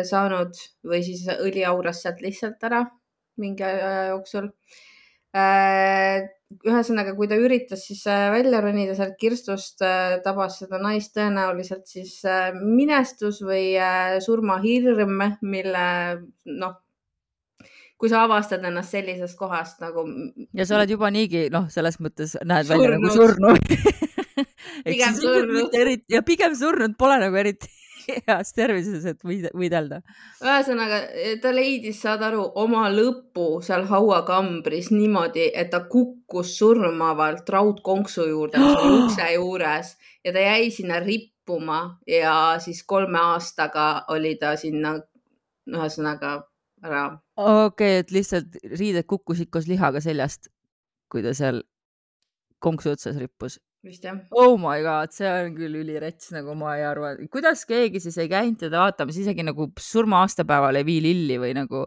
[0.09, 2.85] saanud või siis õli auras sealt lihtsalt ära
[3.37, 4.51] mingi aja jooksul
[6.61, 11.87] ühesõnaga, kui ta üritas siis äh, välja ronida sealt kirstust, äh, tabas seda naist tõenäoliselt
[11.89, 13.73] siis äh, minestus või
[14.23, 15.85] surmahirm, mille
[16.59, 16.75] noh,
[17.97, 20.05] kui sa avastad ennast sellisest kohast nagu.
[20.53, 22.75] ja sa oled juba niigi noh, selles mõttes näed surnud.
[22.75, 23.63] välja nagu surnud
[24.85, 25.79] pigem surnud.
[26.09, 27.71] ja pigem surnud pole nagu eriti
[28.27, 30.01] heas tervises, et võidelda.
[30.43, 30.99] ühesõnaga,
[31.41, 38.61] ta leidis, saad aru, oma lõpu seal hauakambris niimoodi, et ta kukkus surmavalt raudkonksu juurde,
[38.61, 44.55] mis oli ukse juures ja ta jäi sinna rippuma ja siis kolme aastaga oli ta
[44.59, 44.97] sinna,
[45.69, 46.35] ühesõnaga
[46.83, 47.05] ära.
[47.37, 50.51] okei okay,, et lihtsalt riided kukkusid koos lihaga seljast,
[51.11, 51.63] kui ta seal
[52.63, 54.19] konksu otsas rippus vist jah.
[54.31, 58.31] Oh my god, see on küll ülirets, nagu ma ei arva, kuidas keegi siis ei
[58.31, 61.85] käinud teda vaatamas isegi nagu surma aastapäeval ei vii lilli või nagu?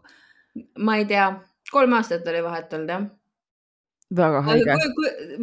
[0.81, 1.27] ma ei tea,
[1.69, 3.03] kolm aastat oli vahet olnud jah.
[4.21, 4.77] väga haige.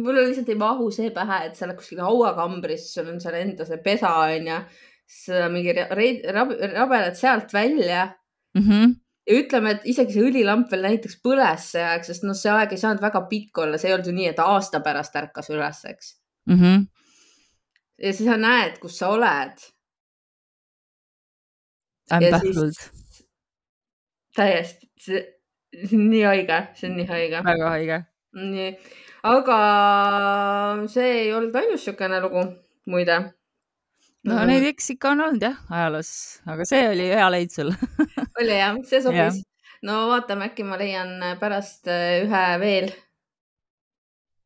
[0.01, 3.67] mul lihtsalt ei mahu see pähe, et sa oled kuskil hauakambris, sul on seal enda
[3.67, 4.59] see pesa onju,
[5.05, 8.07] siis mingi rabeled sealt välja
[8.55, 8.61] mm.
[8.61, 12.51] -hmm ja ütleme, et isegi see õlilamp veel näiteks põles see aeg, sest noh, see
[12.53, 15.49] aeg ei saanud väga pikk olla, see ei olnud ju nii, et aasta pärast ärkas
[15.49, 16.11] üles, eks
[16.45, 16.55] mm.
[16.55, 16.85] -hmm.
[17.97, 19.57] ja siis sa näed, kus sa oled.
[22.13, 22.77] ämpähvlud.
[24.35, 25.23] täiesti, see
[25.93, 27.43] on nii haige, see on nii haige.
[27.43, 28.03] väga haige.
[28.33, 28.69] nii,
[29.23, 29.57] aga
[30.87, 32.45] see ei olnud ainus niisugune lugu,
[32.85, 33.19] muide
[34.25, 34.47] no mm.
[34.49, 36.11] neid eks ikka on olnud jah, ajaloos,
[36.45, 37.73] aga see oli hea leid sul
[38.41, 39.41] oli jah, see sobis.
[39.87, 42.93] no vaatame, äkki ma leian pärast äh, ühe veel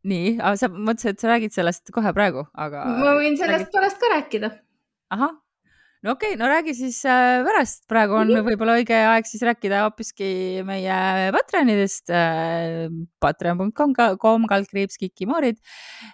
[0.08, 2.88] nii, aga sa mõtlesid, et sa räägid sellest kohe praegu, aga.
[3.02, 3.76] ma võin sellest räägid...
[3.76, 4.50] pärast ka rääkida.
[5.16, 5.34] ahah,
[6.06, 8.48] no okei okay,, no räägi siis äh, pärast, praegu on mm -hmm.
[8.48, 12.88] võib-olla õige aeg siis rääkida hoopiski meie Patreonidest äh,.
[13.20, 15.60] Patreon.com kaldkriips Kikimoorid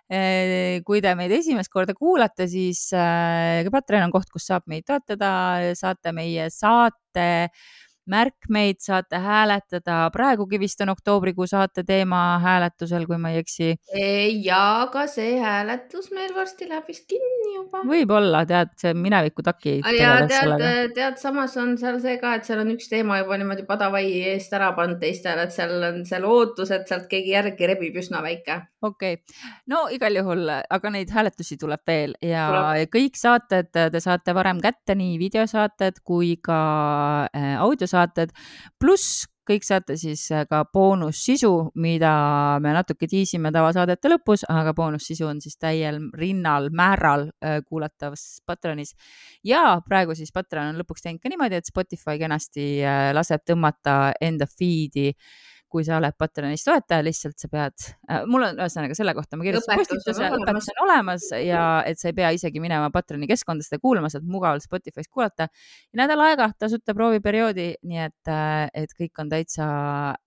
[0.09, 0.81] äh,.
[0.85, 2.89] kui te meid esimest korda kuulate, siis
[3.71, 7.49] Patreon on koht, kus saab meid toetada, saate meie saate
[8.11, 13.75] märkmeid, saate hääletada, praegugi vist on oktoobrikuu saate teema hääletusel, kui ma ei eksi.
[14.43, 17.81] ja ka see hääletus meil varsti läheb vist kinni juba.
[17.87, 19.79] võib-olla tead, see mineviku taki.
[19.97, 20.65] ja tead,
[20.95, 24.53] tead, samas on seal see ka, et seal on üks teema juba niimoodi padavai eest
[24.53, 28.61] ära pannud teistele, et seal on seal ootus, et sealt keegi järgi rebib üsna väike.
[28.85, 29.41] okei okay.,
[29.71, 32.93] no igal juhul, aga neid hääletusi tuleb veel ja tuleb.
[32.93, 36.61] kõik saated te saate varem kätte, nii videosaated kui ka
[37.33, 38.35] äh, audiosaated saated,
[38.79, 42.11] pluss kõik saate siis äh, ka boonussisu, mida
[42.63, 48.95] me natuke tiisime tavasaadete lõpus, aga boonussisu on siis täiel rinnal, määral äh, kuulatav Patreonis.
[49.43, 54.15] ja praegu siis Patreon on lõpuks teinud ka niimoodi, et Spotify kenasti äh, laseb tõmmata
[54.21, 55.11] enda feed'i
[55.75, 59.47] kui sa oled Patreonis toetaja, lihtsalt sa pead äh,, mul on ühesõnaga selle kohta, ma
[59.47, 63.81] kirjutasin postituse, õpetus on olemas ja et sa ei pea isegi minema Patreoni keskkonda seda
[63.83, 65.49] kuulama, saad mugavalt Spotify's kuulata.
[65.97, 69.67] nädal aega tasuta prooviperioodi, nii et, äh, et kõik on täitsa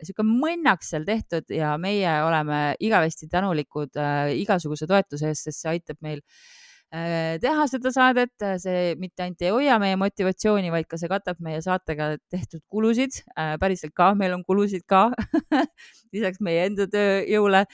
[0.04, 5.76] sihuke mõnnaks seal tehtud ja meie oleme igavesti tänulikud äh, igasuguse toetuse eest, sest see
[5.76, 10.88] aitab meil äh, Äh, teha seda saadet, see mitte ainult ei hoia meie motivatsiooni, vaid
[10.88, 13.22] ka see katab meie saatega tehtud kulusid.
[13.36, 15.10] Äh, päriselt ka, meil on kulusid ka
[16.14, 17.66] lisaks meie enda tööjõule.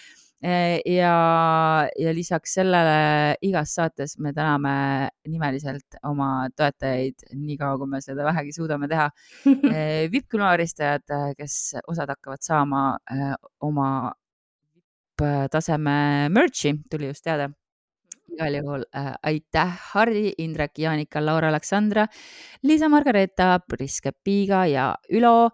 [0.44, 1.14] Äh, ja,
[1.96, 8.53] ja lisaks sellele igas saates me täname nimeliselt oma toetajaid, niikaua kui me seda vähegi
[8.59, 9.09] suudame teha.
[10.12, 11.07] vipp-külmaristajad,
[11.38, 12.87] kes osad hakkavad saama
[13.62, 13.90] oma
[15.55, 17.53] taseme merch'i, tuli just teada
[18.32, 22.06] igal juhul äh, aitäh, Hardi, Indrek, Jaanika, Laura, Aleksandra,
[22.64, 25.50] Liisa-Margareeta, Priske, Piiga ja Ülo.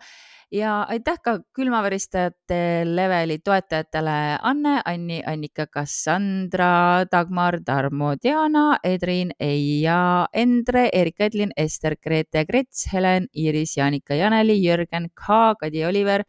[0.51, 10.27] Ja aitäh ka külmaveristajate leveli toetajatele Anne, Anni, Annika, Kassandra, Dagmar, Tarmo, Diana, Edrin, Eija,
[10.35, 16.25] Endre, Erika, Edlin, Ester, Grete, Grets, Helen, Iiris, Jaanika, Janeli, Jürgen, K, Kadi, Oliver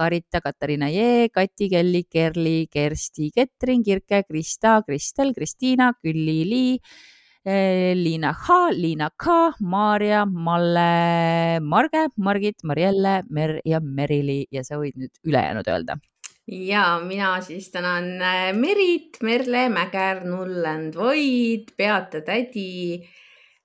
[0.00, 6.78] Karita, Katariina Jee, Kati, Kelly, Kerli, Kersti, Ketrin, Kirke, Krista, Kristel, Kristiina, Külli-Lii,
[7.44, 14.46] eh, Liina H, Liina K, Maarja, Malle, Marge, Margit, Marielle, Mer ja Merili.
[14.50, 16.00] Ja sa võid nüüd ülejäänud öelda.
[16.48, 23.04] Ja mina siis tänan eh, Merit, Merle, Mäger, Nullend, Void, Beate tädi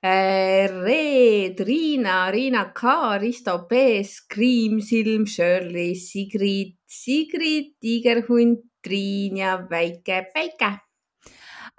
[0.05, 10.27] Reet, Riina, Riina K, Risto P, Scream, Silm, Shirley, Sigrid, Sigrid, Tiigerhunt, Triin ja Väike
[10.33, 10.77] Päike.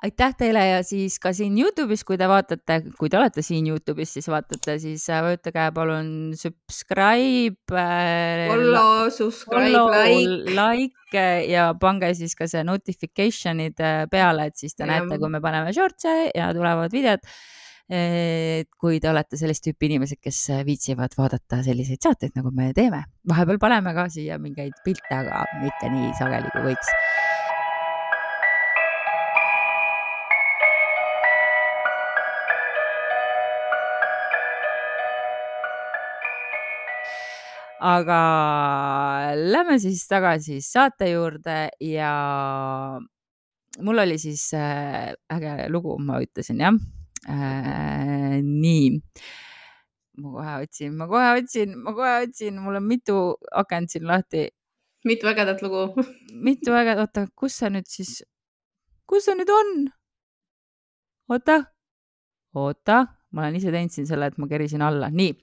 [0.02, 4.10] aitäh teile ja siis ka siin Youtube'is, kui te vaatate, kui te olete siin Youtube'is,
[4.18, 7.62] siis vaatate, siis äh, vajutage palun subscribe.
[7.72, 10.56] Äh, follow, subscribe, like.
[10.58, 13.78] like ja pange siis ka see notification'id
[14.10, 14.96] peale, et siis te ja.
[14.96, 17.22] näete, kui me paneme shorts'e ja tulevad videod
[17.88, 23.04] et kui te olete sellist tüüpi inimesed, kes viitsivad vaadata selliseid saateid, nagu me teeme,
[23.28, 26.94] vahepeal paneme ka siia mingeid pilte, aga mitte nii sageli, kui võiks.
[37.86, 38.18] Aga
[39.36, 42.10] lähme siis tagasi saate juurde ja
[43.84, 46.74] mul oli siis äh, äge lugu, ma ütlesin jah
[47.24, 48.38] äh,.
[48.42, 49.00] nii,
[50.20, 53.18] ma kohe otsin, ma kohe otsin, ma kohe otsin, mul on mitu
[53.62, 54.48] akent siin lahti.
[55.04, 56.02] mitu ägedat lugu
[56.32, 58.20] mitu ägedat, oota, kus see nüüd siis,
[59.06, 59.74] kus see nüüd on?
[61.32, 61.60] oota,
[62.54, 63.02] oota,
[63.32, 65.34] ma olen ise teinud siin selle, et ma kerisin alla, nii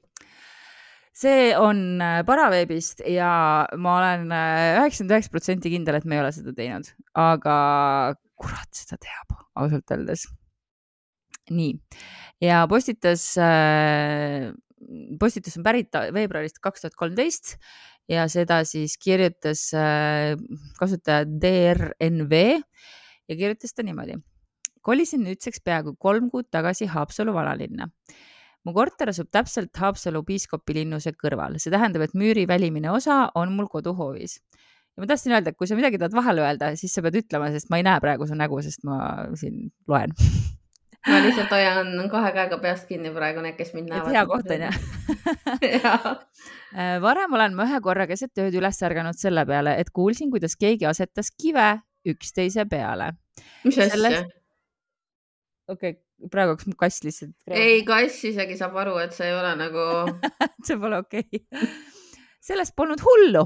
[1.14, 6.24] see on äh, Paraveebist ja ma olen äh, üheksakümmend üheksa protsenti kindel, et me ei
[6.24, 7.58] ole seda teinud, aga
[8.40, 10.26] kurat seda teab ausalt öeldes.
[11.52, 11.74] Nii
[12.44, 14.52] ja postitas, äh,
[15.20, 17.56] postitus on pärit veebruarist kaks tuhat kolmteist
[18.12, 19.70] ja seda siis kirjutas
[20.80, 22.42] kasutaja DRNV
[23.30, 24.20] ja kirjutas ta niimoodi.
[24.82, 27.88] kolisin nüüdseks peaaegu kolm kuud tagasi Haapsalu vanalinna
[28.64, 33.70] mu korter asub täpselt Haapsalu piiskopilinnuse kõrval, see tähendab, et müüri välimine osa on mul
[33.72, 34.40] koduhoovis.
[34.96, 37.52] ja ma tahtsin öelda, et kui sa midagi tahad vahele öelda, siis sa pead ütlema,
[37.52, 38.98] sest ma ei näe praegu su nägu, sest ma
[39.40, 40.16] siin loen
[41.08, 44.12] ma lihtsalt hoian kahe käega peast kinni praegu need, kes mind näevad.
[44.16, 44.70] hea koht on ju
[46.80, 50.56] äh, varem olen ma ühe korra keset ööd üles ärganud selle peale, et kuulsin, kuidas
[50.60, 51.74] keegi asetas kive
[52.14, 53.14] üksteise peale.
[53.64, 54.24] mis asja Selles...?
[55.68, 57.36] okei okay,, praegu hakkas mu kass lihtsalt.
[57.52, 59.90] ei, kass isegi saab aru, et see ei ole nagu
[60.68, 61.68] see pole okei okay.
[62.44, 63.46] sellest polnud hullu.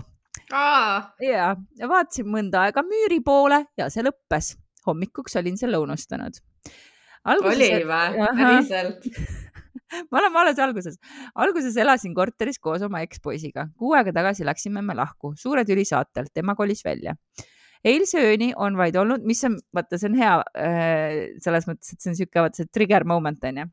[0.52, 4.56] ja, ja vaatasin mõnda aega müüri poole ja see lõppes.
[4.88, 6.38] hommikuks olin selle unustanud.
[7.28, 8.30] Oli või?
[8.40, 9.06] päriselt?
[10.12, 10.98] me oleme alles alguses.
[11.36, 13.70] alguses elasin korteris koos oma ekspoisiga.
[13.78, 17.16] Kuu aega tagasi läksime me lahku, suure tüli saatel, tema kolis välja
[17.86, 22.04] eilse ööni on vaid olnud, mis on, vaata, see on hea äh, selles mõttes, et
[22.04, 23.68] see on sihuke, vaata see trigger moment on ju.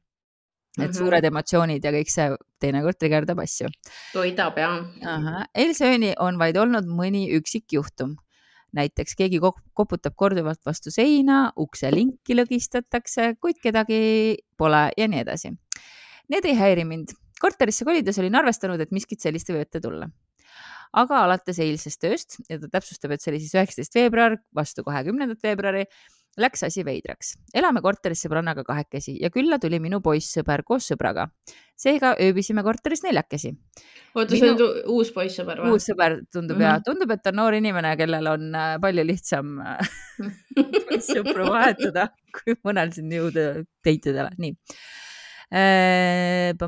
[0.75, 0.99] et mm -hmm.
[0.99, 3.69] suured emotsioonid ja kõik see teinekord trigerdab asju.
[4.12, 5.47] toidab jah.
[5.55, 8.17] eilse ööni on vaid olnud mõni üksik juhtum
[8.75, 14.01] näiteks keegi koputab korduvalt vastu seina, ukse linki lõgistatakse, kuid kedagi
[14.59, 15.55] pole ja nii edasi.
[16.33, 17.15] Need ei häiri mind.
[17.41, 20.07] korterisse kolides olin arvestanud, et miskit sellist võib ette tulla
[20.95, 25.43] aga alates eilsest ööst ja ta täpsustab, et see oli siis üheksateist veebruar vastu kahekümnendat
[25.43, 25.85] veebruari
[26.40, 27.35] läks asi veidraks.
[27.55, 31.29] elame korteris sõbrannaga kahekesi ja külla tuli minu poissõber koos sõbraga.
[31.77, 33.55] seega ööbisime korteris neljakesi.
[34.14, 35.77] oota minu..., see on uus poissõber või?
[35.77, 36.75] uus sõber tundub mm -hmm.
[36.75, 39.57] ja tundub, et on noor inimene, kellel on äh, palju lihtsam
[40.90, 44.55] poissõpru vahetada kui mõnel siin jõuda teitidele, nii
[45.55, 46.62] äh,.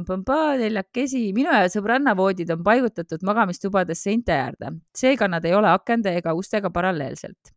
[0.58, 6.14] neljakesi, minu ja sõbranna voodid on paigutatud magamistubades seinte äärde, seega nad ei ole akende
[6.16, 7.54] ega ustega paralleelselt.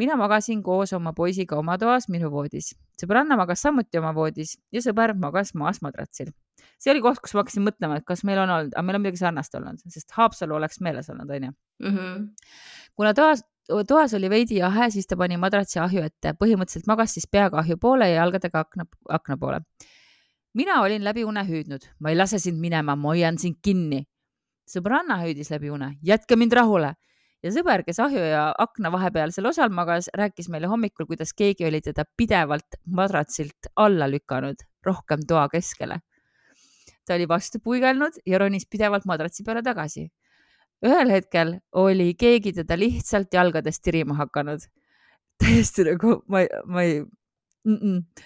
[0.00, 4.82] Mina magasin koos oma poisiga oma toas minu voodis, sõbranna magas samuti oma voodis ja
[4.84, 6.32] sõber magas maas madratsil.
[6.80, 9.04] see oli koht, kus ma hakkasin mõtlema, et kas meil on olnud, aga meil on
[9.04, 11.52] midagi sarnast olnud, sest Haapsalu oleks meeles olnud, onju.
[11.84, 12.26] Mhm.
[12.96, 13.44] kuna toas,
[13.88, 17.76] toas oli veidi jahe, siis ta pani madratsi ahju ette, põhimõtteliselt magas siis peaga ahju
[17.76, 19.60] poole ja jalgadega akna, akna poole
[20.54, 24.06] mina olin läbi une hüüdnud, ma ei lase sind minema, ma hoian sind kinni.
[24.70, 26.94] sõbranna hüüdis läbi une, jätke mind rahule
[27.42, 31.80] ja sõber, kes ahju ja akna vahepealsel osal magas, rääkis meile hommikul, kuidas keegi oli
[31.84, 36.00] teda pidevalt madratsilt alla lükanud rohkem toa keskele.
[37.06, 40.10] ta oli vastu puigelnud ja ronis pidevalt madratsi peale tagasi.
[40.86, 44.60] ühel hetkel oli keegi teda lihtsalt jalgadest tirima hakanud.
[45.40, 47.00] täiesti nagu ma, ma ei
[47.64, 47.76] mm.
[47.76, 48.24] -mm.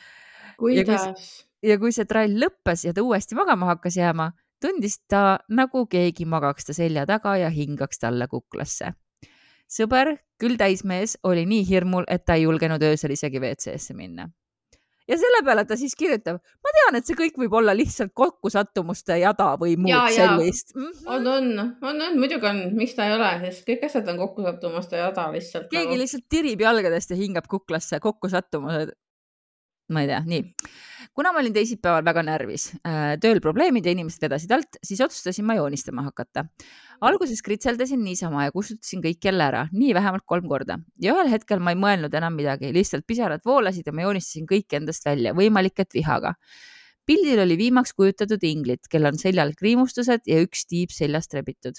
[0.59, 1.45] kuidas?
[1.63, 6.25] ja kui see trall lõppes ja ta uuesti magama hakkas jääma, tundis ta, nagu keegi
[6.25, 8.93] magaks ta selja taga ja hingaks talle kuklasse.
[9.71, 14.29] Sõber, küll täismees, oli nii hirmul, et ta ei julgenud öösel isegi WC-sse minna.
[15.09, 19.19] ja selle peale ta siis kirjutab, ma tean, et see kõik võib olla lihtsalt kokkusattumuste
[19.21, 20.87] jada või muud ja, sellist mm.
[20.87, 21.11] -hmm.
[21.17, 24.97] on, on, on, on, muidugi on, miks ta ei ole, sest kõik asjad on kokkusattumuste
[24.97, 25.69] jada lihtsalt.
[25.71, 26.01] keegi nagu...
[26.01, 28.97] lihtsalt tirib jalgadest ja hingab kuklasse, kokkusattumused
[29.93, 30.43] ma ei tea, nii.
[31.15, 35.45] kuna ma olin teisipäeval väga närvis äh,, tööl probleemid ja inimesed vedasid alt, siis otsustasin
[35.47, 36.47] ma joonistama hakata.
[37.05, 41.61] alguses kritseldasin niisama ja kustutasin kõik jälle ära, nii vähemalt kolm korda ja ühel hetkel
[41.61, 45.77] ma ei mõelnud enam midagi, lihtsalt pisarad voolasid ja ma joonistasin kõik endast välja, võimalik,
[45.85, 46.35] et vihaga
[47.05, 51.77] pildil oli viimaks kujutatud inglit, kel on seljal kriimustused ja üks tiib seljast rebitud.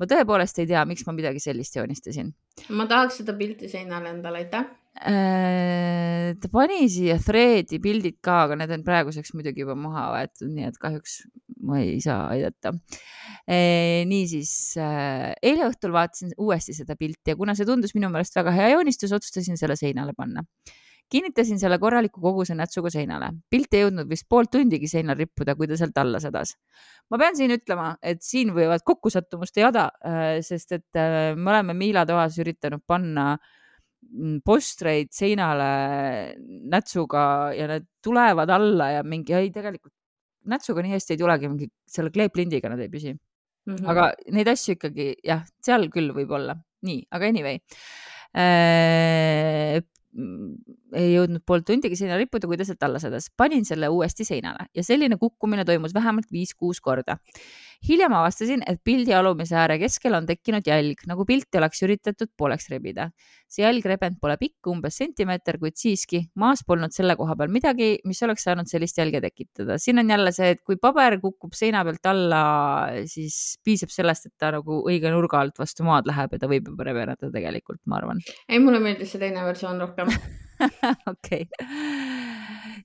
[0.00, 2.32] ma tõepoolest ei tea, miks ma midagi sellist joonistasin.
[2.70, 8.56] ma tahaks seda pilti seinale endale, aitäh Äh, ta pani siia thread'i pildid ka, aga
[8.60, 11.18] need on praeguseks muidugi juba maha võetud, nii et kahjuks
[11.66, 12.72] ma ei saa aidata.
[13.46, 18.36] Äh, niisiis, äh, eile õhtul vaatasin uuesti seda pilti ja kuna see tundus minu meelest
[18.38, 20.44] väga hea joonistus, otsustasin selle seinale panna
[21.06, 23.28] kinnitasin selle korraliku koguse nätsuga seinale.
[23.50, 26.56] pilt ei jõudnud vist poolt tundigi seinal rippuda, kui ta sealt alla sadas.
[27.10, 29.84] ma pean siin ütlema, et siin võivad kokkusattumuste jada,
[30.42, 33.65] sest et me oleme Miila toas üritanud panna mm,
[34.44, 35.68] postreid seinale
[36.72, 39.94] nätsuga ja need tulevad alla ja mingi, ei tegelikult
[40.46, 43.74] nätsuga nii hästi ei tulegi, mingi selle kleeplindiga nad ei püsi mm.
[43.74, 43.90] -hmm.
[43.90, 47.60] aga neid asju ikkagi jah, seal küll võib-olla, nii, aga anyway
[50.96, 53.28] ei jõudnud pool tundigi seina rippuda, kui ta sealt alla sadas.
[53.36, 57.18] panin selle uuesti seinale ja selline kukkumine toimus vähemalt viis-kuus korda.
[57.86, 62.70] Hiljem avastasin, et pildi alumise ääre keskel on tekkinud jälg, nagu pilti oleks üritatud pooleks
[62.72, 63.10] rebida.
[63.46, 68.22] see jälgrebend pole pikk, umbes sentimeeter, kuid siiski maas polnud selle koha peal midagi, mis
[68.26, 69.78] oleks saanud sellist jälge tekitada.
[69.78, 72.42] siin on jälle see, et kui paber kukub seina pealt alla,
[73.06, 76.72] siis piisab sellest, et ta nagu õige nurga alt vastu maad läheb ja ta võib
[76.72, 78.24] juba rebeneda tegelikult, ma arvan.
[78.48, 80.10] ei, mulle meeldis see teine versioon rohkem
[81.12, 81.46] okei.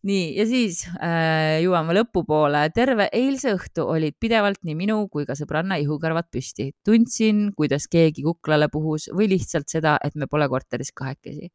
[0.07, 2.63] Nii ja siis äh, jõuame lõpupoole.
[2.73, 6.71] terve eilse õhtu olid pidevalt nii minu kui ka sõbranna ihukarvad püsti.
[6.85, 11.51] tundsin, kuidas keegi kuklale puhus või lihtsalt seda, et me pole korteris kahekesi.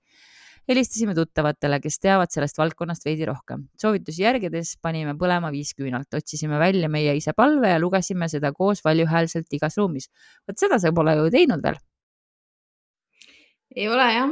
[0.69, 3.67] helistasime tuttavatele, kes teavad sellest valdkonnast veidi rohkem.
[3.83, 8.85] soovitusi järgides panime põlema viis küünalt, otsisime välja meie ise palve ja lugesime seda koos
[8.85, 10.09] valjuhäälselt igas ruumis.
[10.47, 11.79] vot seda sa pole ju teinud veel.
[13.75, 14.31] ei ole jah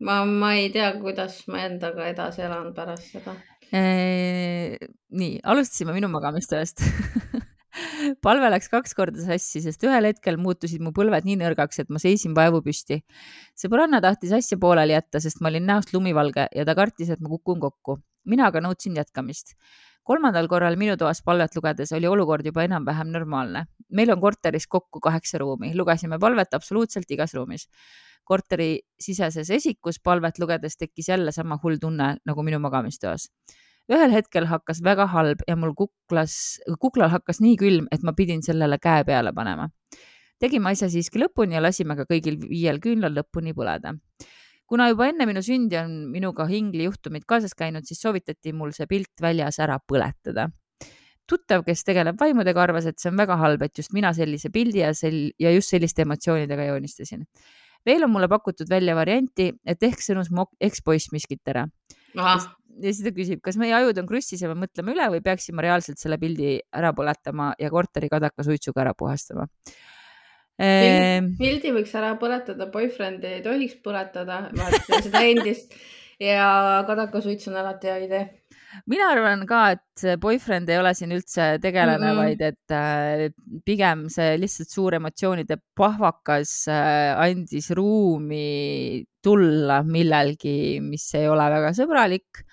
[0.00, 3.36] ma, ma ei tea, kuidas ma endaga edasi elan pärast seda
[3.70, 4.78] eee,.
[5.10, 6.82] nii, alustasime minu magamistööst
[8.24, 12.00] palve läks kaks korda sassi, sest ühel hetkel muutusid mu põlved nii nõrgaks, et ma
[12.02, 13.00] seisin vaevu püsti.
[13.58, 17.30] sõbranna tahtis asja pooleli jätta, sest ma olin näost lumivalge ja ta kartis, et ma
[17.36, 18.00] kukun kokku.
[18.24, 19.54] mina aga nõudsin jätkamist.
[20.04, 23.66] kolmandal korral minu toas palvet lugedes oli olukord juba enam-vähem normaalne.
[23.90, 27.68] meil on korteris kokku kaheksa ruumi, lugesime palvet absoluutselt igas ruumis
[28.24, 33.28] korterisiseses esikus palvet lugedes tekkis jälle sama hull tunne nagu minu magamistoas.
[33.90, 38.42] ühel hetkel hakkas väga halb ja mul kuklas, kuklal hakkas nii külm, et ma pidin
[38.42, 39.68] sellele käe peale panema.
[40.38, 43.96] tegime asja siiski lõpuni ja lasime ka kõigil viiel küünlal lõpuni põleda
[44.66, 48.86] kuna juba enne minu sündi on minuga hingli juhtumid kaasas käinud, siis soovitati mul see
[48.86, 50.50] pilt väljas ära põletada
[51.30, 54.82] tuttav, kes tegeleb vaimudega, arvas, et see on väga halb, et just mina sellise pildi
[54.82, 57.26] ja sel- ja just selliste emotsioonidega joonistasin
[57.86, 61.66] veel on mulle pakutud välja varianti, et ehk sõnus mu ekspoiss miskit ära.
[62.80, 65.64] ja siis ta küsib, kas meie ajud on krussis ja me mõtleme üle või peaksime
[65.64, 69.46] reaalselt selle pildi ära põletama ja korteri kadaka suitsuga ära puhastama?
[70.60, 71.34] Ehm....
[71.40, 74.46] pildi võiks ära põletada, boyfriend'i ei tohiks põletada,
[75.00, 75.74] seda endist.
[76.20, 78.39] Ja kadakasuits on alati hea idee
[78.90, 82.20] mina arvan ka, et boyfriend ei ole siin üldse tegelane mm, -hmm.
[82.20, 91.08] vaid et äh, pigem see lihtsalt suur emotsioonide pahvakas äh, andis ruumi tulla millelgi, mis
[91.18, 92.44] ei ole väga sõbralik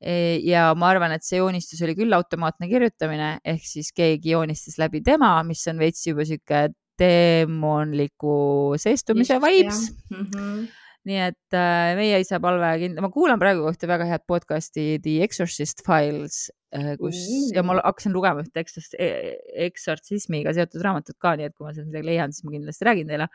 [0.00, 0.38] e,.
[0.44, 5.02] ja ma arvan, et see joonistus oli küll automaatne kirjutamine ehk siis keegi joonistas läbi
[5.02, 9.90] tema, mis on veits juba sihuke teemonliku seestumise vibes.
[10.10, 10.66] Mm -hmm
[11.06, 15.20] nii et äh, meie isa palve kind-, ma kuulan praegu ühte väga head podcast'i The
[15.26, 17.52] Exorcist Files äh,, kus mm.
[17.54, 18.64] ja ma hakkasin lugema ühte
[18.98, 19.36] e-,
[19.68, 23.12] eksortsismiga seotud raamatut ka, nii et kui ma sealt midagi leian, siis ma kindlasti räägin
[23.12, 23.28] teile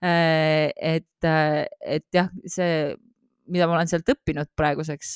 [0.00, 0.72] äh,.
[0.94, 1.66] et äh,,
[1.98, 2.96] et jah, see,
[3.52, 5.12] mida ma olen sealt õppinud praeguseks,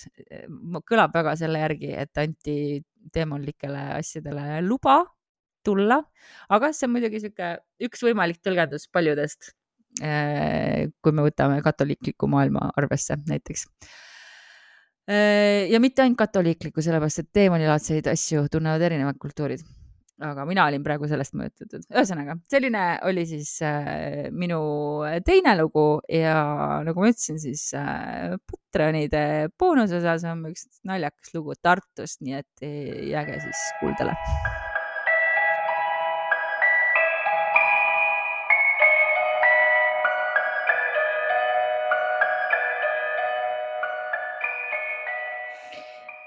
[0.89, 2.59] kõlab väga selle järgi, et anti
[3.13, 5.01] teemonlikele asjadele luba
[5.65, 6.03] tulla,
[6.53, 7.55] aga see on muidugi sihuke
[7.87, 9.62] üks võimalik tõlgendus paljudest Äh,
[10.01, 13.67] kui me võtame katoliikliku maailma arvesse näiteks.
[15.11, 19.65] Äh, ja mitte ainult katoliiklikku, sellepärast et teemanilaadseid asju tunnevad erinevad kultuurid.
[20.23, 21.83] aga mina olin praegu sellest mõjutatud.
[21.91, 24.61] ühesõnaga, selline oli siis äh, minu
[25.27, 26.37] teine lugu ja
[26.87, 32.69] nagu ma ütlesin, siis äh, Patreonide boonusosas on üks naljakas lugu Tartust, nii et
[33.11, 34.15] jääge siis kuuldele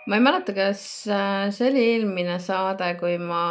[0.05, 3.41] ma ei mäleta, kas äh, see oli eelmine saade, kui ma,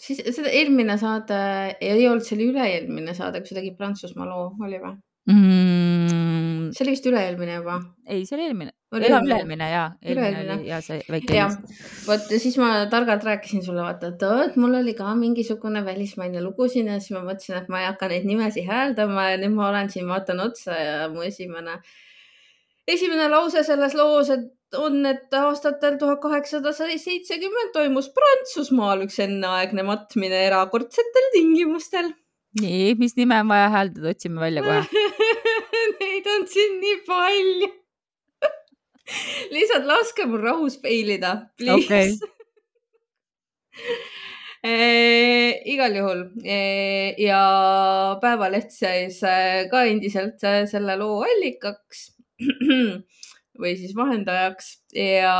[0.00, 1.40] siis seda eelmine saade
[1.80, 4.96] ei olnud, see oli üle-eelmine saade, kui sa tegid Prantsusmaa loo, oli või
[5.32, 6.72] mm,?
[6.76, 7.78] see oli vist üle-eelmine juba.
[8.06, 8.72] ei, see oli eelmine.
[8.96, 11.36] üle-eelmine ja, eelmine oli ja see väike.
[11.38, 11.56] jah,
[12.06, 16.68] vot siis ma targalt rääkisin sulle, vaata, et vot mul oli ka mingisugune välismaine lugu
[16.72, 19.70] siin ja siis ma mõtlesin, et ma ei hakka neid nimesid hääldama ja nüüd ma
[19.70, 21.80] olen siin, vaatan otsa ja mu esimene
[22.90, 29.84] esimene lause selles loos, et on, et aastatel tuhat kaheksasada seitsekümmend toimus Prantsusmaal üks enneaegne
[29.86, 32.12] matmine erakordsetel tingimustel.
[32.60, 34.82] nii, mis nime on vaja hääldada, otsime välja kohe.
[36.00, 37.70] Neid on siin nii palju.
[39.54, 42.14] Lihtsalt laske mul rahus failida, please okay.
[44.66, 46.56] E, eh, igal juhul e,
[47.22, 47.38] ja
[48.18, 52.15] Päevaleht siis eh, ka endiselt selle loo allikaks
[53.60, 55.36] või siis vahendajaks ja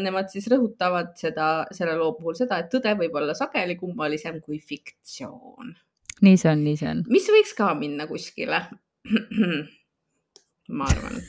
[0.00, 4.60] nemad siis rõhutavad seda, selle loo puhul seda, et tõde võib olla sageli kummalisem kui
[4.60, 5.74] fiktsioon.
[6.22, 7.04] nii see on, nii see on.
[7.12, 8.66] mis võiks ka minna kuskile
[10.78, 11.20] ma arvan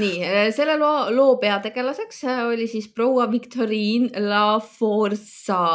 [0.00, 5.68] nii, selle loo, loo peategelaseks oli siis proua Victorine Laforsade,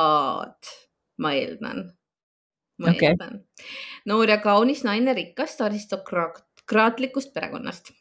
[1.24, 1.86] ma eeldan.
[2.80, 3.12] ma okay.
[3.12, 3.42] eeldan.
[4.08, 5.62] noor ja kaunis naine rikkast
[6.70, 7.91] aristokraatlikust perekonnast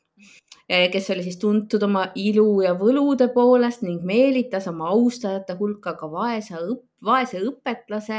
[0.69, 5.95] Eh, kes oli siis tuntud oma ilu ja võlude poolest ning meelitas oma austajate hulka
[5.97, 6.61] ka vaese,
[7.01, 8.19] vaese õpetlase,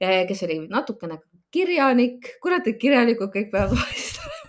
[0.00, 1.18] eh, kes oli natukene
[1.52, 2.38] kirjanik.
[2.40, 4.48] kurat, et kirjanikud kõik peavad vaesed olema.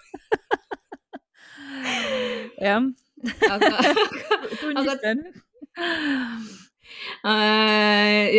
[2.70, 2.82] jah.
[3.50, 3.74] aga,
[4.80, 5.06] aga, aga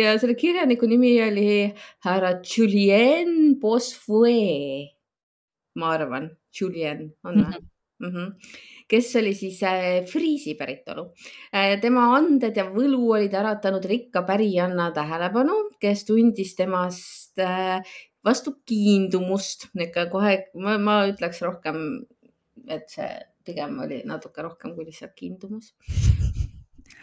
[0.01, 1.73] ja selle kirjaniku nimi oli
[2.07, 4.89] härra Julien Bosfue,
[5.75, 7.69] ma arvan, Julien on või mm -hmm.?
[7.99, 8.15] mm.
[8.15, 11.07] -hmm kes oli siis äh, Friisi päritolu
[11.55, 11.79] äh,.
[11.81, 17.79] tema anded ja võlu olid äratanud rikka pärijanna tähelepanu, kes tundis temast äh,
[18.25, 20.35] vastu kiindumust, niisugune kohe,
[20.79, 22.05] ma ütleks rohkem,
[22.67, 23.09] et see
[23.43, 25.73] pigem oli natuke rohkem kui lihtsalt kiindumus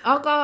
[0.09, 0.35] aga,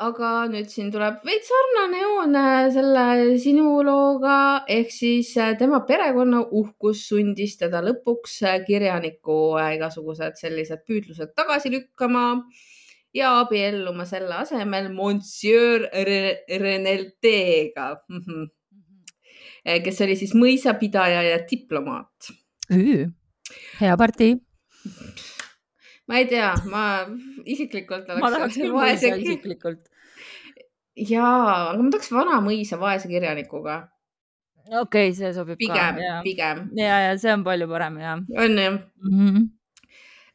[0.00, 3.04] aga nüüd siin tuleb veits sarnane joon äh, selle
[3.42, 10.84] sinu looga ehk siis äh, tema perekonna uhkus sundis teda lõpuks äh, kirjaniku igasugused sellised
[10.88, 12.26] püüdlused tagasi lükkama
[13.16, 18.50] ja abielluma selle asemel Monsieur Renelteega, mhm.
[19.84, 22.28] kes oli siis mõisapidaja ja diplomaat.
[23.80, 24.36] hea partii
[26.06, 26.84] ma ei tea, ma
[27.44, 28.22] isiklikult oleks.
[28.22, 29.82] ma tahaks küll vaese isiklikult.
[30.96, 33.82] jaa, aga ma tahaks vana mõisa vaese kirjanikuga.
[34.66, 34.80] okei
[35.10, 36.22] okay,, see sobib pigem, ka.
[36.26, 36.64] pigem.
[36.78, 38.16] ja, ja see on palju parem ja.
[38.16, 39.20] on jah mm?
[39.20, 39.52] -hmm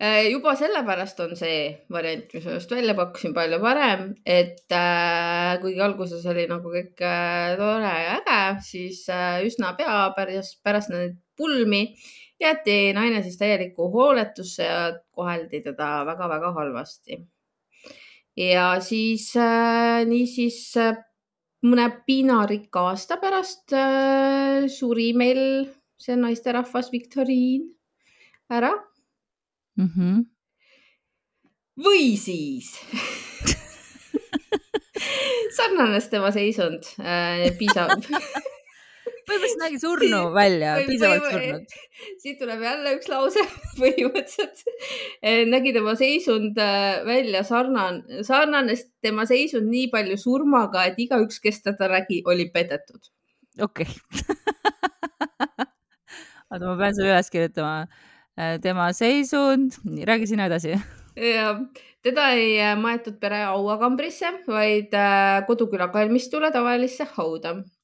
[0.01, 1.57] juba sellepärast on see
[1.93, 7.03] variant, mis ma just välja pakkusin, palju parem, et äh, kuigi alguses oli nagu kõik
[7.05, 11.84] äh, tore ja äge, siis äh, üsna pea pärast, pärast neid pulmi
[12.42, 14.82] jäeti naine siis täielikku hooletusse ja
[15.12, 17.22] koheldi teda väga-väga halvasti.
[18.38, 20.98] ja siis äh, niisiis äh,
[21.66, 25.42] mõne piinarikka aasta pärast äh, suri meil
[26.02, 27.68] see naisterahvas Viktoriin
[28.50, 28.72] ära
[29.78, 29.89] mm.
[29.89, 30.24] -hmm.
[31.84, 32.72] või siis
[35.58, 38.08] sarnanes tema seisund äh, piisavalt
[39.32, 41.75] põhimõtteliselt nägi surnu välja, piisavalt surnud.
[42.21, 43.43] siit tuleb jälle üks lause
[43.82, 44.63] põhimõtteliselt
[45.21, 51.41] eh, nägi tema seisund eh, välja sarnane, sarnanes tema seisund nii palju surmaga, et igaüks,
[51.43, 53.11] kes teda nägi, oli petetud.
[53.61, 54.39] okei okay.
[56.51, 57.75] oota, ma pean selle üles kirjutama.
[58.39, 60.75] Eh, tema seisund, nii räägi sina edasi.
[61.19, 61.51] ja
[62.01, 64.95] teda ei maetud pere hauakambrisse, vaid
[65.45, 67.80] koduküla kalmistule tavalisse hauda Eh,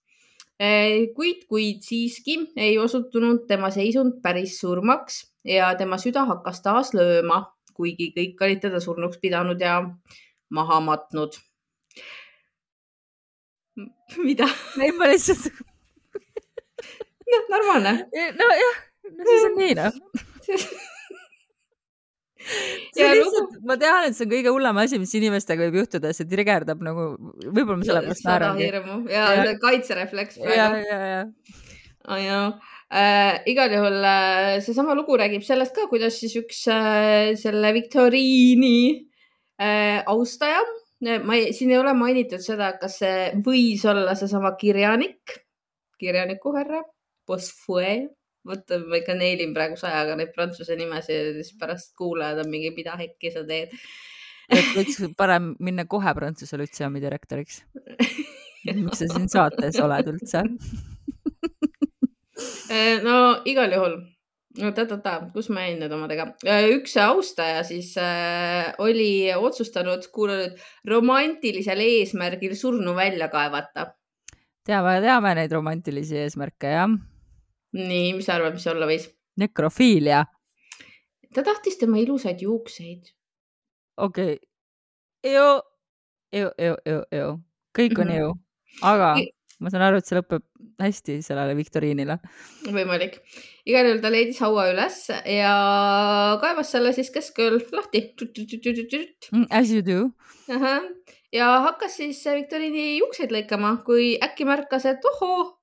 [1.15, 7.43] kuid, kuid siiski ei osutunud tema seisund päris surmaks ja tema süda hakkas taas lööma,
[7.77, 9.79] kuigi kõik olid teda surnuks pidanud ja
[10.49, 11.37] maha matnud.
[14.17, 14.49] mida?
[14.81, 15.53] ei, ma lihtsalt.
[17.31, 17.97] noh, normaalne.
[18.13, 18.83] nojah,
[19.13, 20.01] no siis on nii noh
[22.97, 23.43] ja lugu...
[23.67, 27.09] ma tean, et see on kõige hullem asi, mis inimestega võib juhtuda, see trigerdab nagu,
[27.43, 28.61] võib-olla ma sellepärast naeran.
[28.61, 29.45] hirmu ja, ja.
[29.45, 31.21] see kaitserefleks ja, ja, ja.
[32.07, 32.41] Oh, ja.
[32.87, 38.77] Äh, igal juhul äh, seesama lugu räägib sellest ka, kuidas siis üks äh, selle viktoriini
[39.59, 40.61] äh, austaja,
[41.03, 45.35] ma ei, siin ei ole mainitud seda, kas see võis olla seesama kirjanik,
[45.99, 46.79] kirjaniku härra,
[47.27, 48.16] Bosfue
[48.47, 52.73] vot ma ikka neilin praegu sajaga neid prantsuse nimesid ja siis pärast kuulajad on mingi,
[52.75, 53.73] mida hekki sa teed.
[54.49, 57.63] et võiks parem minna kohe Prantsuse lütseumi direktoriks.
[58.67, 60.45] miks sa siin saates oled üldse?
[62.69, 63.95] Eh, no igal juhul
[64.65, 66.27] oot-oot-oot, kus ma jäin nüüd omadega?
[66.47, 73.91] Äh, üks austaja siis äh, oli otsustanud, kuule nüüd, romantilisel eesmärgil surnu välja kaevata.
[74.67, 76.97] teame, teame neid romantilisi eesmärke, jah.
[77.75, 79.07] Nii, mis sa arvad, mis see olla võis?
[79.37, 80.25] nekrofiilia.
[81.33, 83.13] ta tahtis tema ilusaid juukseid.
[83.97, 85.47] okei okay., ju,
[86.31, 87.31] ju, ju, ju, ju,
[87.77, 88.19] kõik on -hmm.
[88.19, 88.33] ju,
[88.81, 89.15] aga
[89.59, 90.43] ma saan aru, et see lõpeb
[90.81, 92.19] hästi sellele viktoriinile.
[92.69, 93.19] võimalik.
[93.65, 95.53] igal juhul ta leidis haua üles ja
[96.41, 98.03] kaevas selle siis keskööl lahti.
[99.31, 100.11] Mm, as you do.
[101.33, 105.56] ja hakkas siis viktoriini juukseid lõikama, kui äkki märkas, et ohoo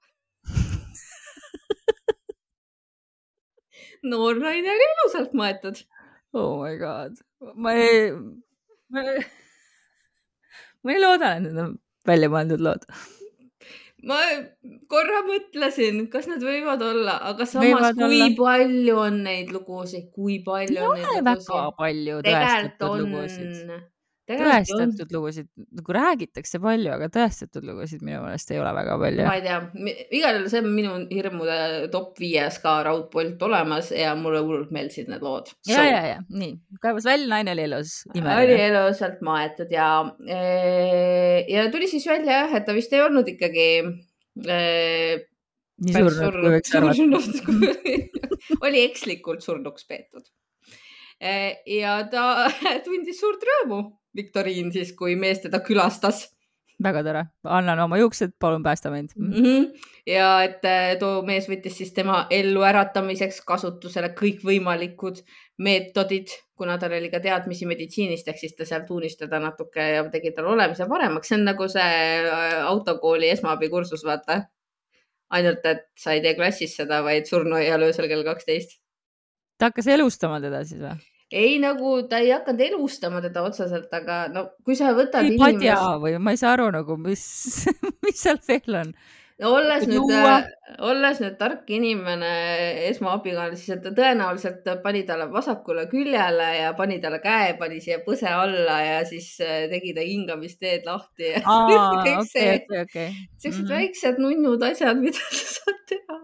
[4.10, 5.82] noor naine oli ilusalt maetud.
[6.34, 7.18] Oh my god,
[7.54, 8.10] ma ei,
[8.90, 9.26] ma ei,
[10.82, 11.76] ma ei looda, et need on
[12.08, 12.88] välja mõeldud lood
[14.08, 14.18] ma
[14.90, 18.28] korra mõtlesin, kas nad võivad olla, aga samas, kui olla.
[18.36, 21.24] palju on neid lugusid, kui palju ei lugusid?
[21.30, 23.74] väga palju tõestatud lugusid.
[24.28, 25.12] Tõestatud on.
[25.12, 29.26] lugusid, nagu räägitakse palju, aga tõestatud lugusid minu meelest ei ole väga palju.
[29.28, 29.58] ma ei tea,
[30.18, 31.58] igal juhul see on minu hirmude
[31.92, 35.52] top viies ka raudpolt olemas ja mulle hullult meeldisid need lood.
[35.68, 37.92] ja, ja, ja nii, kaevas välja, naine oli elus.
[38.14, 39.90] oli elusalt maetud ja,
[40.24, 40.40] e,
[41.52, 45.24] ja tuli siis välja jah, et ta vist ei olnud ikkagi äh,
[45.82, 47.10] nii surnud, kui võiks arvata.
[48.66, 50.26] oli ekslikult surnuks peetud.
[51.20, 51.34] E,
[51.76, 52.48] ja ta
[52.86, 53.82] tundis suurt rõõmu,
[54.16, 56.28] viktoriin siis, kui mees teda külastas
[56.82, 59.32] väga tore, annan oma juuksed, palun päästa mind mm.
[59.32, 59.66] -hmm.
[60.06, 65.22] ja et äh, too mees võttis siis tema elluäratamiseks kasutusele kõikvõimalikud
[65.58, 70.04] meetodid, kuna tal oli ka teadmisi meditsiinist, ehk siis ta seal tuunis teda natuke ja
[70.10, 71.28] tegi tal olemise paremaks.
[71.28, 74.42] see on nagu see äh, autokooli esmaabikursus, vaata.
[75.30, 78.80] ainult, et sa ei tee klassis seda, vaid surnuaial öösel kell kaksteist.
[79.58, 81.13] ta hakkas elustama teda siis või?
[81.34, 85.58] Ei, nagu ta ei hakanud elustama teda otseselt, aga no kui sa võtad ei inimest.
[85.58, 87.24] padja või ma ei saa aru nagu, mis
[88.06, 88.94] mis seal veel on?
[89.42, 90.12] no olles nüüd,
[90.86, 92.30] olles nüüd tark inimene
[92.90, 98.30] esmaabikaasa, siis ta tõenäoliselt pani talle vasakule küljele ja pani talle käe, pani siia põse
[98.30, 101.32] alla ja siis äh, tegi ta hingamisteed lahti.
[101.48, 103.08] kõik okay, see okay,, okay.
[103.42, 103.74] siuksed mm -hmm.
[103.74, 106.20] väiksed nunnud asjad, mida sa saad teha.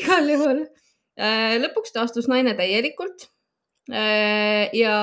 [0.00, 3.41] igal juhul äh, lõpuks taastus naine täielikult Äh,
[3.88, 4.96] ja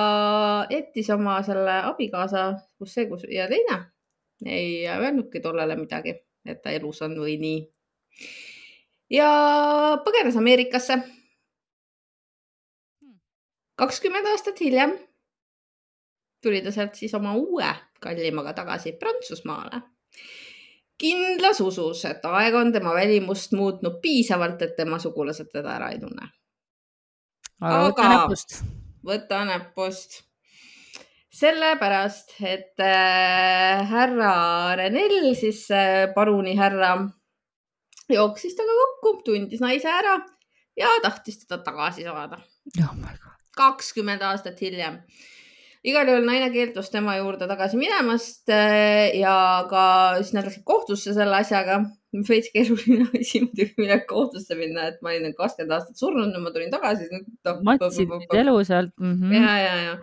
[0.69, 3.79] jättis oma selle abikaasa, kus see, kus ja teine
[4.45, 6.15] ei öelnudki tollele midagi,
[6.45, 7.59] et ta elus on või nii.
[9.11, 9.29] ja
[10.05, 10.99] põgenes Ameerikasse.
[13.75, 14.95] kakskümmend aastat hiljem
[16.41, 17.67] tuli ta sealt siis oma uue
[17.99, 19.81] kallimaga tagasi Prantsusmaale.
[20.97, 25.99] kindlas usus, et aeg on tema välimust muutnud piisavalt, et tema sugulased teda ära ei
[25.99, 26.38] tunne
[27.61, 28.57] aga võta näpust.
[29.05, 30.19] võta näpust.
[31.39, 36.97] sellepärast, et äh, härra Renel, siis äh, paruni härra,
[38.11, 40.17] jooksis temaga kokku, tundis naise ära
[40.79, 42.39] ja tahtis teda tagasi saada
[42.81, 42.95] oh.
[43.55, 44.99] kakskümmend aastat hiljem
[45.87, 49.35] igal juhul naine keeldus tema juurde tagasi minemast äh, ja
[49.69, 49.83] ka
[50.19, 51.85] siis nad läksid kohtusse selle asjaga.
[52.25, 56.51] veits keeruline asi muidugi minna kohtusse minna, et ma olin kakskümmend aastat surnud ja ma
[56.55, 57.05] tulin tagasi.
[57.67, 59.13] matsid elu sealt mm.
[59.13, 59.35] -hmm.
[59.37, 59.95] ja, ja, ja.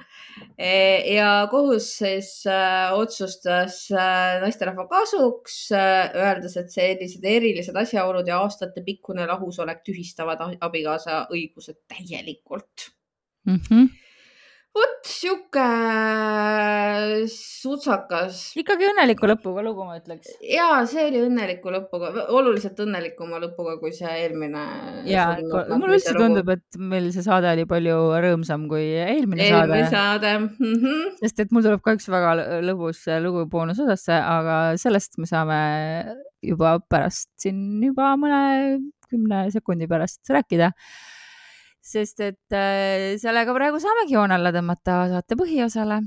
[0.59, 0.71] E,
[1.15, 8.41] ja kohus siis äh, otsustas äh, naisterahva kasuks äh,, öeldes, et sellised erilised asjaolud ja
[8.41, 12.91] aastatepikkune lahusolek tühistavad abikaasa õigused täielikult
[13.45, 13.61] mm.
[13.61, 14.06] -hmm
[14.77, 15.67] vot sihuke
[17.33, 18.41] sutsakas.
[18.61, 20.35] ikkagi õnneliku lõpuga lugu, ma ütleks.
[20.45, 24.65] ja see oli õnneliku lõpuga, oluliselt õnnelikuma lõpuga kui see eelmine.
[25.09, 25.29] ja,
[25.73, 29.91] mulle üldse tundub, et meil see saade oli palju rõõmsam kui eelmine, eelmine saade.
[29.95, 30.77] saade mm.
[30.85, 31.17] -hmm.
[31.23, 35.61] sest et mul tuleb ka üks väga lõbus lugu boonusosasse, aga sellest me saame
[36.45, 38.79] juba pärast siin juba mõne
[39.11, 40.73] kümne sekundi pärast rääkida
[41.87, 46.01] sest et äh, sellega praegu saamegi joone alla tõmmata saate põhiosale.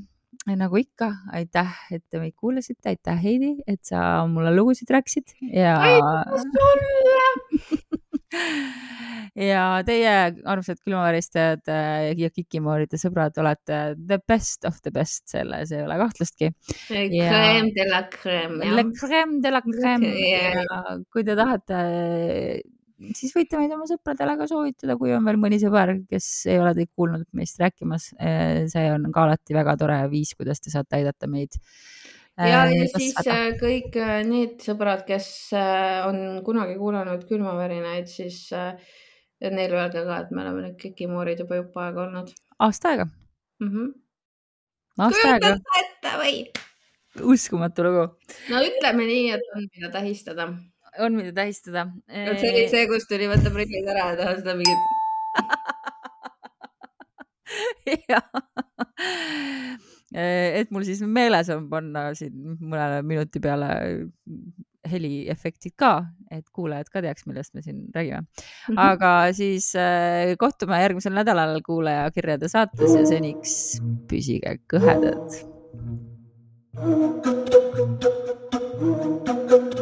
[0.50, 5.76] nagu ikka, aitäh, et te meid kuulasite, aitäh, Heidi, et sa mulle lugusid rääkisid ja.
[5.78, 7.90] aitäh sulle
[9.40, 10.14] ja teie,
[10.50, 15.98] armsad külmaväristajad äh, ja kikimooride sõbrad, olete the best of the best, selles ei ole
[16.02, 16.52] kahtlustki.
[16.90, 18.60] Crème de la crème.
[18.64, 21.00] Le crème de la crème yeah..
[21.14, 21.80] kui te tahate
[23.18, 26.74] siis võite meid oma sõpradele ka soovitada, kui on veel mõni sõber, kes ei ole
[26.78, 28.12] teid kuulnud meist rääkimas.
[28.74, 31.60] see on ka alati väga tore viis, kuidas te saate aidata meid.
[32.38, 33.54] ja, ja siis saada.
[33.60, 33.96] kõik
[34.30, 35.30] need sõbrad, kes
[36.08, 38.48] on kunagi kuulanud külmavärinaid, siis
[39.40, 42.34] neile öelge ka, et me oleme nüüd kikimoorid juba jupp aega olnud.
[42.60, 43.70] aasta aega mm.
[43.70, 43.94] -hmm.
[45.06, 45.54] aasta aega.
[45.84, 46.34] ette või?
[47.34, 48.04] uskumatu lugu.
[48.50, 50.50] no ütleme nii, et on, mida tähistada.
[50.98, 51.88] On, mida tähistada.
[52.10, 54.82] see oli see, kus tuli võtta prillid ära ja teha seda mingit
[58.10, 58.26] jah
[60.10, 63.70] et mul siis meeles on panna siin mõne minuti peale
[64.90, 68.24] heliefektid ka, et kuulajad ka teaks, millest me siin räägime.
[68.70, 68.78] Mhm.
[68.80, 75.30] aga siis äh, kohtume järgmisel nädalal kuulajakirjade saates ja seniks püsige kõhedad.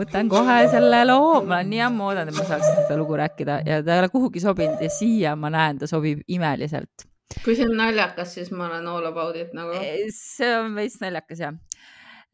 [0.00, 3.60] võtan kohe selle loo, ma olen nii ammu oodanud, et ma saaksin seda lugu rääkida
[3.66, 7.06] ja ta ei ole kuhugi sobinud ja siia ma näen, ta sobib imeliselt.
[7.44, 9.74] kui see on naljakas, siis ma olen all about it nagu.
[10.14, 11.54] see on veits naljakas jah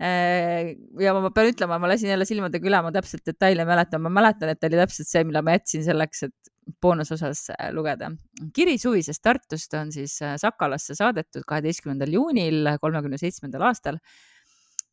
[0.00, 4.52] ja ma pean ütlema, ma lasin jälle silmadega üle, ma täpselt detaile mäletan, ma mäletan,
[4.52, 6.50] et oli täpselt see, mille ma jätsin selleks, et
[6.82, 8.10] boonusosas lugeda.
[8.54, 14.00] kiri suvisest Tartust on siis Sakalasse saadetud kaheteistkümnendal juunil kolmekümne seitsmendal aastal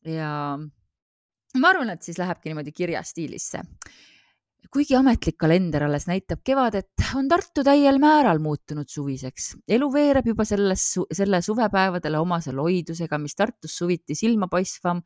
[0.06, 0.30] ja
[1.60, 3.64] ma arvan, et siis lähebki niimoodi kirjastiilisse.
[4.74, 9.52] Kuigi ametlik kalender alles näitab kevadet, on Tartu täiel määral muutunud suviseks.
[9.70, 15.04] elu veereb juba selles, selle suvepäevadele omase loidusega, mis Tartus suviti silmapaistvam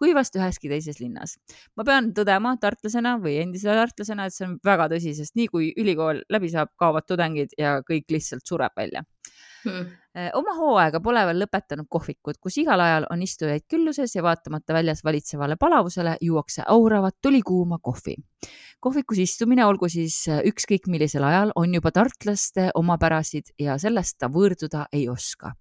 [0.00, 1.36] kui vast üheski teises linnas.
[1.76, 5.72] ma pean tõdema tartlasena või endise tartlasena, et see on väga tõsi, sest nii kui
[5.76, 9.04] ülikool läbi saab, kaovad tudengid ja kõik lihtsalt sureb välja
[9.64, 9.96] hmm..
[10.16, 14.74] Äh, oma hooaega pole veel lõpetanud kohvikud, kus igal ajal on istujaid külluses ja vaatamata
[14.74, 18.16] väljas valitsevale palavusele juuakse auravat tulikuuma kohvi.
[18.80, 24.30] Kohvikus istumine, olgu siis äh, ükskõik millisel ajal, on juba tartlaste omapärasid ja sellest ta
[24.32, 25.54] võõrduda ei oska.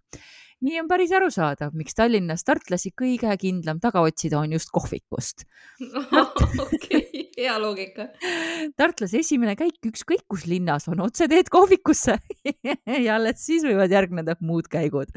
[0.60, 5.46] Nii on päris arusaadav, miks Tallinnas tartlasi kõige kindlam taga otsida on just kohvikust.
[6.66, 8.10] Okei, hea loogika.
[8.80, 12.18] tartlase esimene käik ükskõik kus linnas on otseteed kohvikusse
[13.06, 15.16] ja alles siis võivad järgneda muud käigud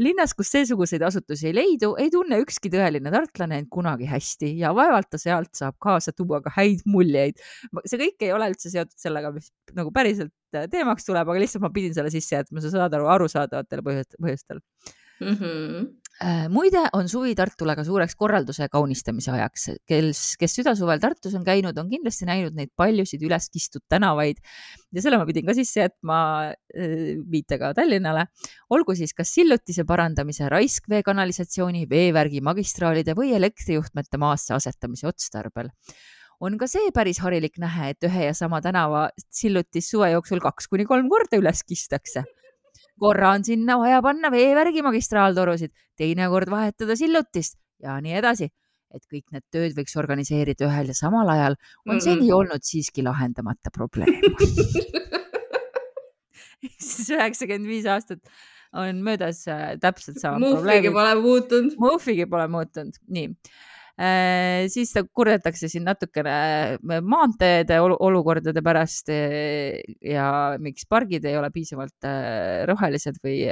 [0.00, 4.74] linnas, kus seesuguseid asutusi ei leidu, ei tunne ükski tõeline tartlane end kunagi hästi ja
[4.76, 7.40] vaevalt ta sealt saab kaasa tuua ka häid muljeid.
[7.84, 11.72] see kõik ei ole üldse seotud sellega, mis nagu päriselt teemaks tuleb, aga lihtsalt ma
[11.74, 14.62] pidin selle sisse jätma, sa saad aru, arusaadavatel põhjustel
[15.20, 15.34] mm.
[15.34, 15.86] -hmm.
[16.52, 21.78] Muide on suvi Tartule ka suureks korralduse kaunistamise ajaks, kes, kes südasuvel Tartus on käinud,
[21.80, 24.42] on kindlasti näinud neid paljusid üles kistud tänavaid.
[24.92, 28.26] Ja selle ma pidin ka sisse jätma äh, viitega Tallinnale.
[28.70, 35.70] olgu siis kas sillutise parandamise, raiskvee kanalisatsiooni, veevärgi, magistraalide või elektrijuhtmete maasse asetamise otstarbel.
[36.40, 40.68] On ka see päris harilik nähe, et ühe ja sama tänava sillutis suve jooksul kaks
[40.68, 42.24] kuni kolm korda üles kistakse
[43.00, 48.50] korra on sinna vaja panna veevärgi magistraaltorusid, teinekord vahetada sillutist ja nii edasi.
[48.90, 51.54] et kõik need tööd võiks organiseerida ühel ja samal ajal,
[51.86, 52.02] on mm -mm.
[52.02, 54.18] seni olnud siiski lahendamata probleem
[56.88, 58.18] siis üheksakümmend viis aastat
[58.72, 60.64] on möödas äh, täpselt sama probleem.
[60.64, 61.78] Muhvigi pole muutunud.
[61.78, 63.28] Muhvigi pole muutunud, nii
[64.72, 66.34] siis kurdetakse siin natukene
[66.78, 72.08] äh, maanteede olukordade pärast äh, ja miks pargid ei ole piisavalt
[72.70, 73.42] rohelised või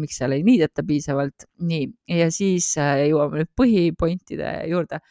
[0.00, 1.44] miks seal ei niideta piisavalt.
[1.60, 5.02] nii, ja siis jõuame nüüd põhipointide juurde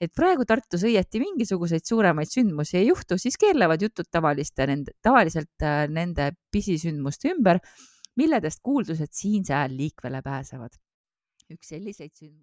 [0.00, 5.66] et praegu Tartus õieti mingisuguseid suuremaid sündmusi ei juhtu, siis keerlevad jutud tavaliste, nende, tavaliselt
[5.92, 7.60] nende pisisündmuste ümber,
[8.16, 10.80] milledest kuuldused siin-seal liikvele pääsevad.
[11.50, 12.38] üks selliseid sündmusi